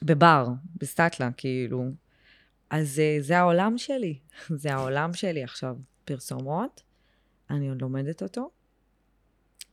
[0.05, 1.85] בבר, בסטטלה, כאילו.
[2.71, 4.19] אז אה, זה העולם שלי,
[4.63, 5.77] זה העולם שלי עכשיו.
[6.05, 6.83] פרסומות,
[7.51, 8.51] אני עוד לומדת אותו,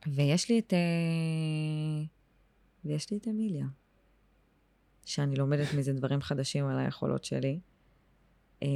[0.06, 0.72] ויש לי את...
[0.72, 0.78] אה,
[2.84, 3.66] ויש לי את אמיליה,
[5.04, 7.60] שאני לומדת מזה דברים חדשים על היכולות שלי.
[8.62, 8.68] אמ,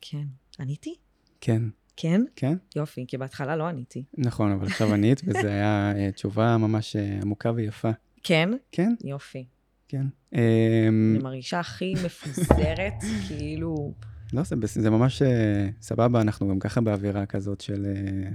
[0.00, 0.24] כן.
[0.58, 0.94] עניתי?
[1.40, 1.62] כן,
[1.96, 2.22] כן?
[2.36, 4.04] כן, יופי, כי בהתחלה לא עניתי.
[4.18, 7.90] נכון, אבל עכשיו ענית, וזו הייתה אה, תשובה ממש אה, עמוקה ויפה.
[8.22, 8.50] כן?
[8.72, 9.46] כן, יופי.
[9.92, 10.06] כן.
[10.32, 12.92] אני אמ, מרגישה הכי מפוזרת,
[13.28, 13.94] כאילו...
[14.32, 18.30] לא, זה, זה ממש אה, סבבה, אנחנו גם ככה באווירה כזאת של אה,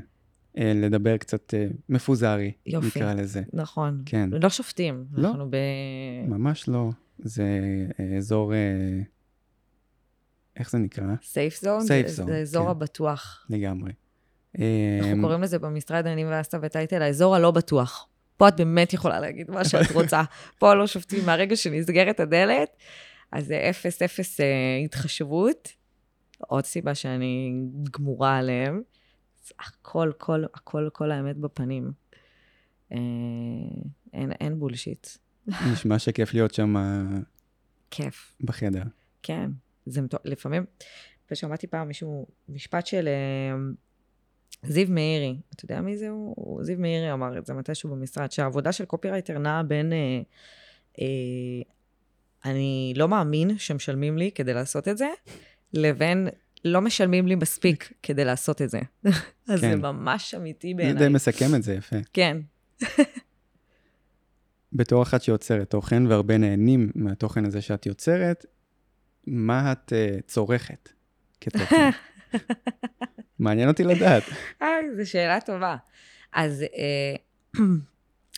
[0.57, 2.87] אה, לדבר קצת אה, מפוזרי, יופי.
[2.87, 3.41] נקרא לזה.
[3.53, 4.03] נכון.
[4.05, 4.29] כן.
[4.41, 5.05] לא שופטים.
[5.13, 5.27] לא.
[5.27, 5.55] אנחנו ב...
[6.27, 6.89] ממש לא.
[7.19, 7.45] זה
[8.17, 8.59] אזור, אה,
[10.55, 11.15] איך זה נקרא?
[11.23, 11.81] סייף זון?
[11.81, 12.69] Safe זה, zone, זה אזור כן.
[12.69, 13.45] הבטוח.
[13.49, 13.91] לגמרי.
[14.55, 18.07] אנחנו אמ, קוראים לזה במשרד, אני ואסתא וטייטל, האזור הלא בטוח.
[18.37, 20.23] פה את באמת יכולה להגיד מה שאת רוצה.
[20.59, 22.77] פה לא שופטים מהרגע שנסגרת הדלת,
[23.31, 24.45] אז זה אפס אפס אה,
[24.85, 25.69] התחשבות.
[26.37, 27.53] עוד סיבה שאני
[27.91, 28.81] גמורה עליהם.
[29.59, 31.91] הכל, כל, הכל, כל האמת בפנים.
[32.91, 32.97] אה,
[34.13, 35.07] אין, אין bullshit.
[35.71, 37.01] נשמע שכיף להיות שם אה,
[37.91, 38.33] כיף.
[38.41, 38.83] בחדר.
[39.23, 39.51] כן,
[39.85, 40.19] זה מטור...
[40.25, 40.65] לפעמים,
[41.31, 43.57] ושמעתי פעם מישהו, משפט של אה,
[44.63, 46.63] זיו מאירי, אתה יודע מי זה הוא?
[46.63, 50.21] זיו מאירי אמר את זה מתישהו במשרד, שהעבודה של קופירייטר נעה בין, אה,
[51.01, 51.05] אה,
[52.45, 55.07] אני לא מאמין שמשלמים לי כדי לעשות את זה,
[55.73, 56.27] לבין
[56.65, 58.79] לא משלמים לי מספיק כדי לעשות את זה.
[59.49, 59.81] אז זה כן.
[59.81, 61.09] ממש אמיתי זה די בעיניי.
[61.09, 61.97] מסכם את זה יפה.
[62.13, 62.37] כן,
[64.73, 68.45] בתור אחת שיוצרת תוכן, והרבה נהנים מהתוכן הזה שאת יוצרת,
[69.27, 70.89] מה את uh, צורכת
[71.41, 71.89] כתוכן?
[73.39, 74.23] מעניין אותי לדעת.
[74.61, 75.75] היי, זו שאלה טובה.
[76.33, 77.15] אז אה,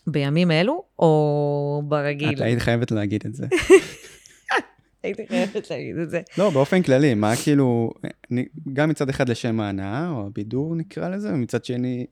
[0.08, 2.34] בימים אלו, או ברגיל?
[2.36, 3.48] את היית חייבת להגיד את זה.
[5.04, 6.22] הייתי חייבת להגיד את זה.
[6.38, 7.92] לא, באופן כללי, מה כאילו,
[8.74, 12.06] גם מצד אחד לשם ההנאה, או הבידור נקרא לזה, ומצד שני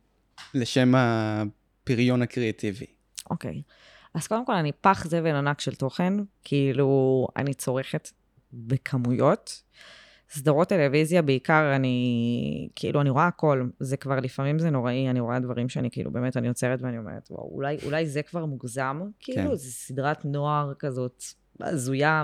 [0.53, 2.85] לשם הפריון הקריאטיבי.
[3.29, 3.61] אוקיי.
[4.13, 6.13] אז קודם כל, אני פח זבל ענק של תוכן,
[6.43, 8.09] כאילו, אני צורכת
[8.53, 9.61] בכמויות.
[10.29, 13.67] סדרות טלוויזיה בעיקר, אני, כאילו, אני רואה הכל.
[13.79, 17.27] זה כבר, לפעמים זה נוראי, אני רואה דברים שאני, כאילו, באמת, אני עוצרת ואני אומרת,
[17.31, 19.01] וואו, אולי, אולי זה כבר מוגזם?
[19.19, 19.55] כאילו, כן.
[19.55, 21.23] זו סדרת נוער כזאת
[21.59, 22.23] הזויה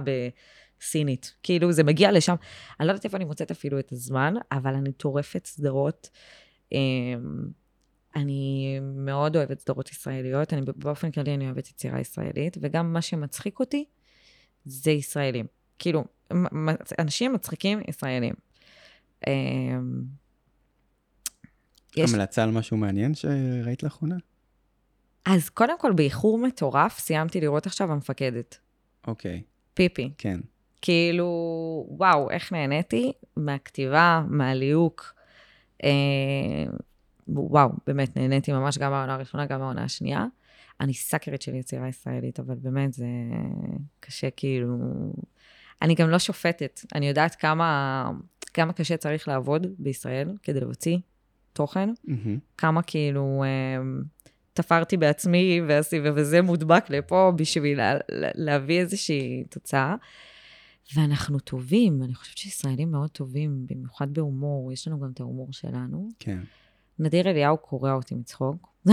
[0.80, 1.34] בסינית.
[1.44, 2.36] כאילו, זה מגיע לשם.
[2.80, 6.10] אני לא יודעת איפה אני מוצאת אפילו את הזמן, אבל אני טורפת סדרות.
[6.72, 7.48] אמ,
[8.16, 13.60] אני מאוד אוהבת סדרות ישראליות, אני באופן כללי אני אוהבת יצירה ישראלית, וגם מה שמצחיק
[13.60, 13.86] אותי
[14.66, 15.46] זה ישראלים.
[15.84, 16.04] כאילו,
[17.00, 18.34] אנשים מצחיקים ישראלים.
[19.28, 20.04] אמ,
[21.98, 22.14] יש...
[22.14, 24.16] המלצה על משהו מעניין שראית לאחרונה?
[25.26, 28.58] אז קודם כל, באיחור מטורף, סיימתי לראות עכשיו המפקדת.
[29.08, 29.42] אוקיי,
[29.74, 30.14] פיפי.
[30.18, 30.40] כן.
[30.82, 31.28] כאילו,
[31.90, 35.14] וואו, איך נהניתי מהכתיבה, מהליהוק.
[35.84, 35.90] אה,
[37.28, 40.26] וואו, באמת, נהניתי ממש גם מהעונה הראשונה, גם מהעונה השנייה.
[40.80, 43.06] אני סאקרית של יצירה ישראלית, אבל באמת, זה
[44.00, 44.78] קשה כאילו...
[45.82, 46.80] אני גם לא שופטת.
[46.96, 48.12] אני יודעת כמה,
[48.54, 50.98] כמה קשה צריך לעבוד בישראל כדי להוציא
[51.54, 51.90] תוכן.
[52.04, 52.38] מהמם.
[52.58, 53.82] כמה כאילו אה,
[54.54, 59.96] תפרתי בעצמי ועשי, וזה מודבק לפה בשביל לה, לה- להביא איזושהי תוצאה.
[60.96, 66.10] ואנחנו טובים, אני חושבת שישראלים מאוד טובים, במיוחד בהומור, יש לנו גם את ההומור שלנו.
[66.20, 66.40] כן.
[67.00, 68.68] נדיר אליהו קורע אותי מצחוק.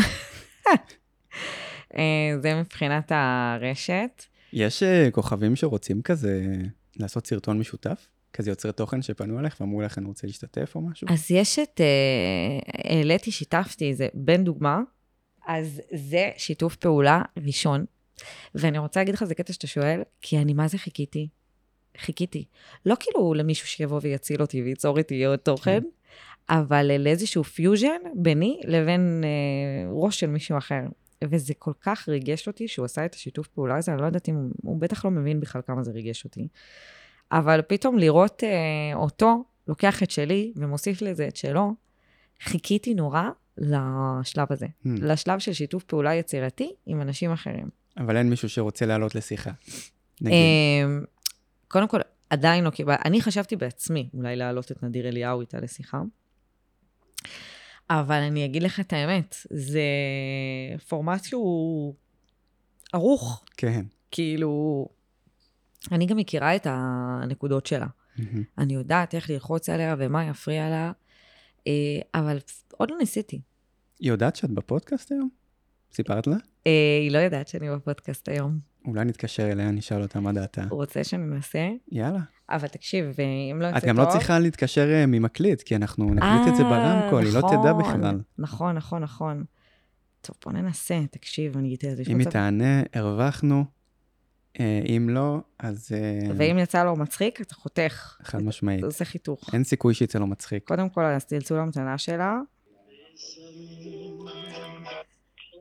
[1.97, 4.25] אה, זה מבחינת הרשת.
[4.53, 6.57] יש אה, כוכבים שרוצים כזה
[6.97, 8.09] לעשות סרטון משותף?
[8.33, 11.09] כזה יוצרי תוכן שפנו אליך ואמרו לך, אני רוצה להשתתף או משהו?
[11.11, 12.59] אז יש את, אה,
[12.91, 14.81] העליתי, שיתפתי, זה בן דוגמה,
[15.47, 17.85] אז זה שיתוף פעולה ראשון.
[18.55, 21.29] ואני רוצה להגיד לך, זה קטע שאתה שואל, כי אני מה זה חיכיתי?
[21.99, 22.45] חיכיתי.
[22.87, 25.81] לא כאילו למישהו שיבוא ויציל אותי וייצור איתי עוד תוכן,
[26.49, 30.83] אבל לאיזשהו פיוז'ן ביני לבין אה, ראש של מישהו אחר.
[31.25, 34.35] וזה כל כך ריגש אותי שהוא עשה את השיתוף פעולה הזה, אני לא יודעת אם
[34.35, 36.49] הוא, הוא בטח לא מבין בכלל כמה זה ריגש אותי.
[37.33, 41.75] אבל פתאום לראות אה, אותו לוקח את שלי ומוסיף לזה את שלו,
[42.43, 43.23] חיכיתי נורא
[43.59, 44.89] לשלב הזה, Hmm.
[45.03, 47.69] לשלב של שיתוף פעולה יצירתי עם אנשים אחרים.
[47.97, 49.51] אבל אין מישהו שרוצה לעלות לשיחה.
[50.21, 50.37] נגיד.
[50.85, 51.05] אמ,
[51.69, 52.01] קודם כל,
[52.31, 56.03] עדיין לא קיבלתי, אני חשבתי בעצמי אולי להעלות את נדיר אליהו איתה לשיחה,
[57.91, 59.83] אבל אני אגיד לך את האמת, זה
[60.89, 61.95] פורמט שהוא
[62.93, 63.85] ערוך, כן.
[64.11, 64.87] כאילו,
[65.93, 67.87] אני גם מכירה את הנקודות שלה.
[68.19, 68.43] מהמם.
[68.59, 70.93] אני יודעת איך ללחוץ עליה ומה יפריע לה,
[71.67, 71.73] אה,
[72.15, 72.39] אבל
[72.77, 73.41] עוד לא ניסיתי.
[74.01, 75.29] היא יודעת שאת בפודקאסט היום?
[75.93, 76.37] סיפרת לה?
[76.67, 78.70] אה, היא לא יודעת שאני בפודקאסט היום.
[78.87, 80.63] אולי נתקשר אליה, נשאל אותה מה דעתה.
[80.71, 81.69] הוא רוצה שננסה?
[81.93, 82.21] יאללה.
[82.49, 83.91] אבל תקשיב, אה, אם לא יוצא את טוב...
[83.91, 87.41] גם לא צריכה להתקשר אה, ממקליט, כי אנחנו נקליט את זה אה, ברמקול, היא לא
[87.41, 88.21] תדע נכון, בכלל.
[88.39, 89.45] נכון, נכון, נכון.
[90.21, 92.03] טוב, בוא ננסה, תקשיב, אני אגיד את זה.
[92.09, 93.65] אם היא תענה, הרווחנו.
[94.61, 98.17] אה, אם לא, אז אה, ואם יצא לו מצחיק, אתה חותך.
[98.23, 98.79] חד משמעית.
[98.79, 99.55] אתה עושה חיתוך.
[99.55, 100.69] אין סיכוי שיצא לו מצחיק.
[100.69, 102.39] קודם כל, אז צלצול המתנה שלה.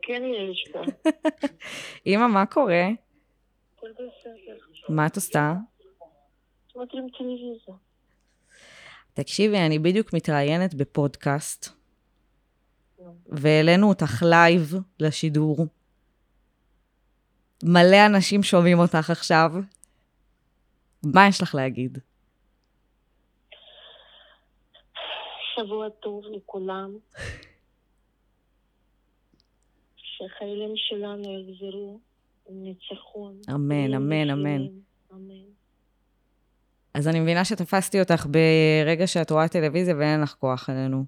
[0.01, 0.79] כן יש פה.
[2.07, 2.87] אמא, מה קורה?
[4.89, 5.53] מה את עושה?
[6.75, 7.75] מותרים טלוויזיה.
[9.13, 11.69] תקשיבי, אני בדיוק מתראיינת בפודקאסט,
[13.25, 15.57] והעלינו אותך live לשידור.
[17.63, 19.51] מלא אנשים שומעים אותך עכשיו.
[21.03, 21.97] מה יש לך להגיד?
[25.55, 26.97] שבוע טוב לכולם.
[30.17, 31.99] שהחיילים שלנו יחזרו
[32.49, 33.41] ניצחון.
[33.49, 34.67] אמן, אמן, אמן.
[35.13, 35.49] אמן.
[36.93, 41.05] אז אני מבינה שתפסתי אותך ברגע שאת רואה טלוויזיה ואין לך כוח עלינו.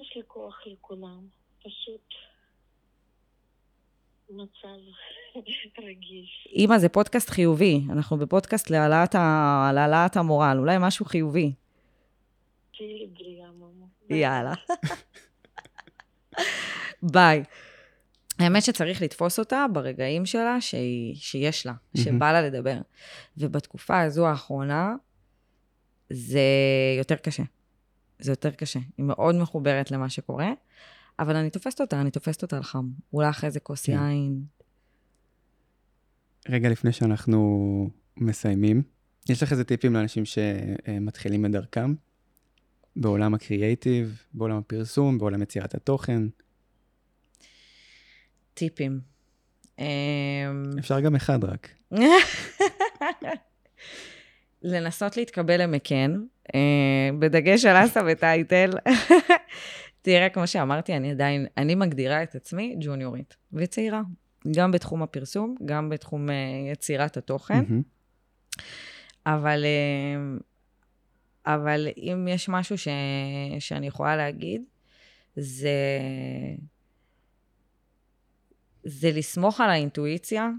[0.00, 1.26] יש לי כוח לכולם.
[1.58, 2.14] פשוט
[4.30, 4.78] מצב
[5.88, 6.48] רגיש.
[6.56, 7.80] אמא, זה פודקאסט חיובי.
[7.92, 9.70] אנחנו בפודקאסט להעלאת, ה...
[9.74, 10.56] להעלאת המורל.
[10.58, 11.52] אולי משהו חיובי.
[12.76, 13.86] תהיי בריאה, ממו.
[14.10, 14.52] יאללה.
[17.12, 17.42] ביי.
[18.38, 22.80] האמת שצריך לתפוס אותה ברגעים שלה שהיא, שיש לה, שבא לה לדבר.
[23.36, 24.94] ובתקופה הזו האחרונה,
[26.10, 26.40] זה
[26.98, 27.42] יותר קשה.
[28.18, 28.80] זה יותר קשה.
[28.98, 30.50] היא מאוד מחוברת למה שקורה,
[31.18, 32.88] אבל אני תופסת אותה, אני תופסת אותה על חם.
[33.12, 33.92] אולי אחרי זה כוס כן.
[33.92, 34.42] יין.
[36.48, 38.82] רגע לפני שאנחנו מסיימים,
[39.28, 41.94] יש לך איזה טיפים לאנשים שמתחילים את דרכם?
[42.96, 46.22] בעולם הקריאייטיב, בעולם הפרסום, בעולם יצירת התוכן?
[48.58, 49.00] טיפים.
[49.78, 49.84] אמ,
[50.78, 51.68] אפשר גם אחד רק.
[54.62, 56.20] לנסות להתקבל למקן,
[56.54, 58.70] אה, בדגש על אסה וטייטל.
[60.02, 64.02] תראה, כמו שאמרתי, אני עדיין, אני מגדירה את עצמי ג'וניורית וצעירה,
[64.56, 66.34] גם בתחום הפרסום, גם בתחום אה,
[66.72, 67.64] יצירת התוכן.
[69.26, 70.38] אבל, אה,
[71.54, 72.88] אבל אם יש משהו ש,
[73.58, 74.62] שאני יכולה להגיד,
[75.36, 75.70] זה,
[78.88, 80.50] זה לסמוך על האינטואיציה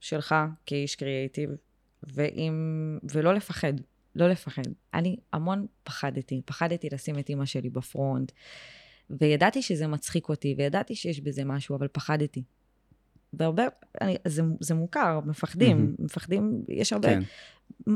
[0.00, 0.34] שלך
[0.66, 1.50] כאיש קריאייטיב,
[2.02, 3.72] ואם, ולא לפחד,
[4.16, 4.62] לא לפחד.
[4.94, 8.32] אני המון פחדתי, פחדתי לשים את אימא שלי בפרונט,
[9.10, 12.42] וידעתי שזה מצחיק אותי, וידעתי שיש בזה משהו, אבל פחדתי.
[13.32, 13.62] והרבה,
[14.00, 15.94] אני, זה, זה מוכר, מפחדים, מהמם.
[15.98, 17.22] מפחדים, יש הרבה, כן.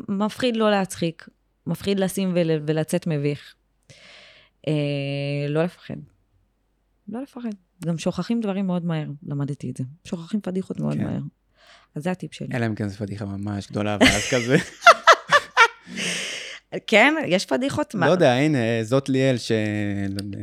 [0.09, 1.28] מפחיד לא להצחיק,
[1.66, 3.55] מפחיד לשים ול, ולצאת מביך.
[4.68, 4.72] אה,
[5.49, 5.97] לא לפחד.
[7.09, 7.51] לא לפחד.
[7.85, 9.85] גם שוכחים דברים מאוד מהר, למדתי את זה.
[10.05, 11.05] שוכחים פדיחות מאוד כן.
[11.05, 11.20] מהר.
[11.95, 12.49] אז זה הטיפ שלי.
[12.55, 14.57] אלא אם כן זו פדיחה ממש גדולה, ואז כזה,
[16.87, 17.95] כן, יש פדיחות.
[17.95, 19.37] לא יודע, הנה, זאת ליאל,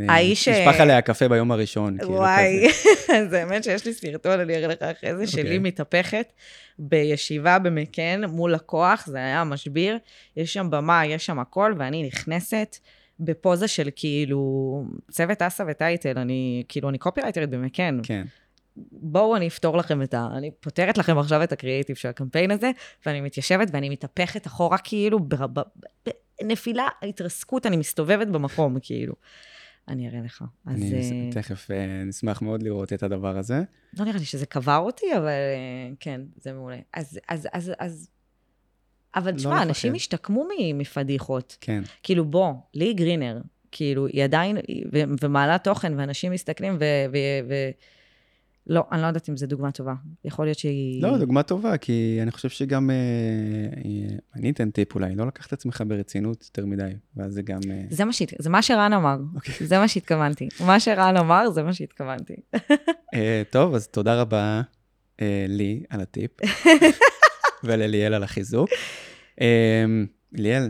[0.10, 1.98] האיש, שנשפך אה, עליה קפה ביום הראשון.
[1.98, 2.68] כאילו, וואי.
[3.30, 5.58] זה האמת שיש לי סרטון, אני אראה לך אחרי זה, שלי אוקיי.
[5.58, 6.34] מתהפכת
[6.80, 9.98] בישיבה במקן מול לקוח, זה היה משביר,
[10.38, 12.78] יש שם במה, יש שם הכל, ואני נכנסת
[13.26, 18.00] בפוזה של כאילו, צוות אסה וטייטל, אני כאילו, אני קופירייטרית במקן.
[18.04, 18.26] כן.
[18.92, 20.28] בואו אני אפתור לכם את ה...
[20.38, 22.72] אני פותרת לכם עכשיו את הקריאיטיב של הקמפיין הזה,
[23.06, 25.20] ואני מתיישבת ואני מתהפכת אחורה כאילו,
[26.42, 29.14] בנפילה, התרסקות, אני מסתובבת במקום, כאילו.
[29.88, 30.44] אני אראה לך.
[30.66, 33.62] אז אני אה, תכף אה, נשמח מאוד לראות את הדבר הזה.
[34.00, 36.78] לא נראה לי שזה קבר אותי, אבל אה, כן, זה מעולה.
[36.94, 38.10] אז, אז, אז, אז...
[39.16, 39.94] אבל לא תשמע, אנשים.
[39.94, 41.58] השתקמו מפדיחות.
[41.62, 41.84] כן.
[42.04, 43.42] כאילו, בוא, לי גרינר,
[43.72, 44.58] כאילו, היא עדיין,
[44.94, 46.84] ו- ומעלה תוכן, ואנשים מסתכלים, ו...
[47.12, 47.72] ו- ו-
[48.68, 49.94] לא, אני לא יודעת אם זו דוגמה טובה.
[50.26, 51.04] יכול להיות שהיא...
[51.04, 52.90] לא, דוגמה טובה, כי אני חושב שגם...
[52.90, 57.42] אה, אה, אני אתן טיפ אולי, לא לקחת את עצמך ברצינות יותר מדי, ואז זה
[57.42, 57.60] גם...
[57.72, 58.34] אה, זה מה, שהת...
[58.40, 59.68] זה מה שרן אמר, אוקיי.
[59.68, 60.50] זה מה שהתכוונתי.
[60.66, 62.36] מה שרן אמר, זה מה שהתכוונתי.
[63.14, 64.62] אה, טוב, אז תודה רבה
[65.22, 66.32] אה, לי על הטיפ,
[67.64, 68.70] ולליאל על החיזוק.
[69.42, 69.86] אה,
[70.32, 70.70] ליאל,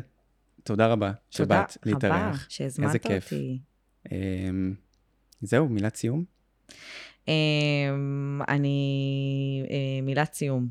[0.63, 2.45] תודה רבה שבאת תודה רבה להתארח.
[2.49, 3.05] שהזמנת.
[3.05, 3.59] אותי.
[4.11, 4.17] אה,
[5.41, 6.23] זהו, מילת סיום?
[7.27, 10.67] אמ, אני, אה, מילת סיום.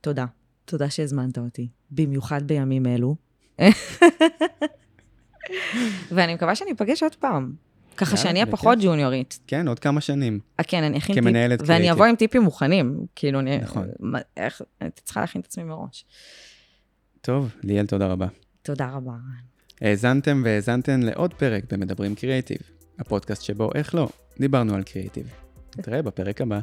[0.00, 0.26] תודה.
[0.64, 3.16] תודה שהזמנת אותי, במיוחד בימים אלו.
[6.14, 7.54] ואני מקווה שאני אפגש עוד פעם.
[7.96, 8.52] ככה יאללה, שאני אהיה.
[8.52, 9.38] פחות ג'וניורית.
[9.46, 10.40] כן, עוד כמה שנים.
[10.60, 11.92] אה, כן, אני אכין כמנהלת טיפ, ואני קריאיטיב.
[11.96, 13.06] אבוא עם טיפים מוכנים.
[13.16, 13.58] כאילו, אני...
[13.58, 13.88] נכון.
[14.00, 16.04] מה- איך, הייתי צריכה להכין את עצמי מראש.
[17.20, 18.26] טוב, ליאל, תודה רבה.
[18.62, 19.12] תודה רבה.
[19.80, 22.58] האזנתם והאזנתן לעוד פרק במדברים קריאיטיב,
[22.98, 24.08] הפודקאסט שבו, איך לא,
[24.40, 25.30] דיברנו על קריאיטיב.
[25.78, 26.60] נתראה בפרק הבא.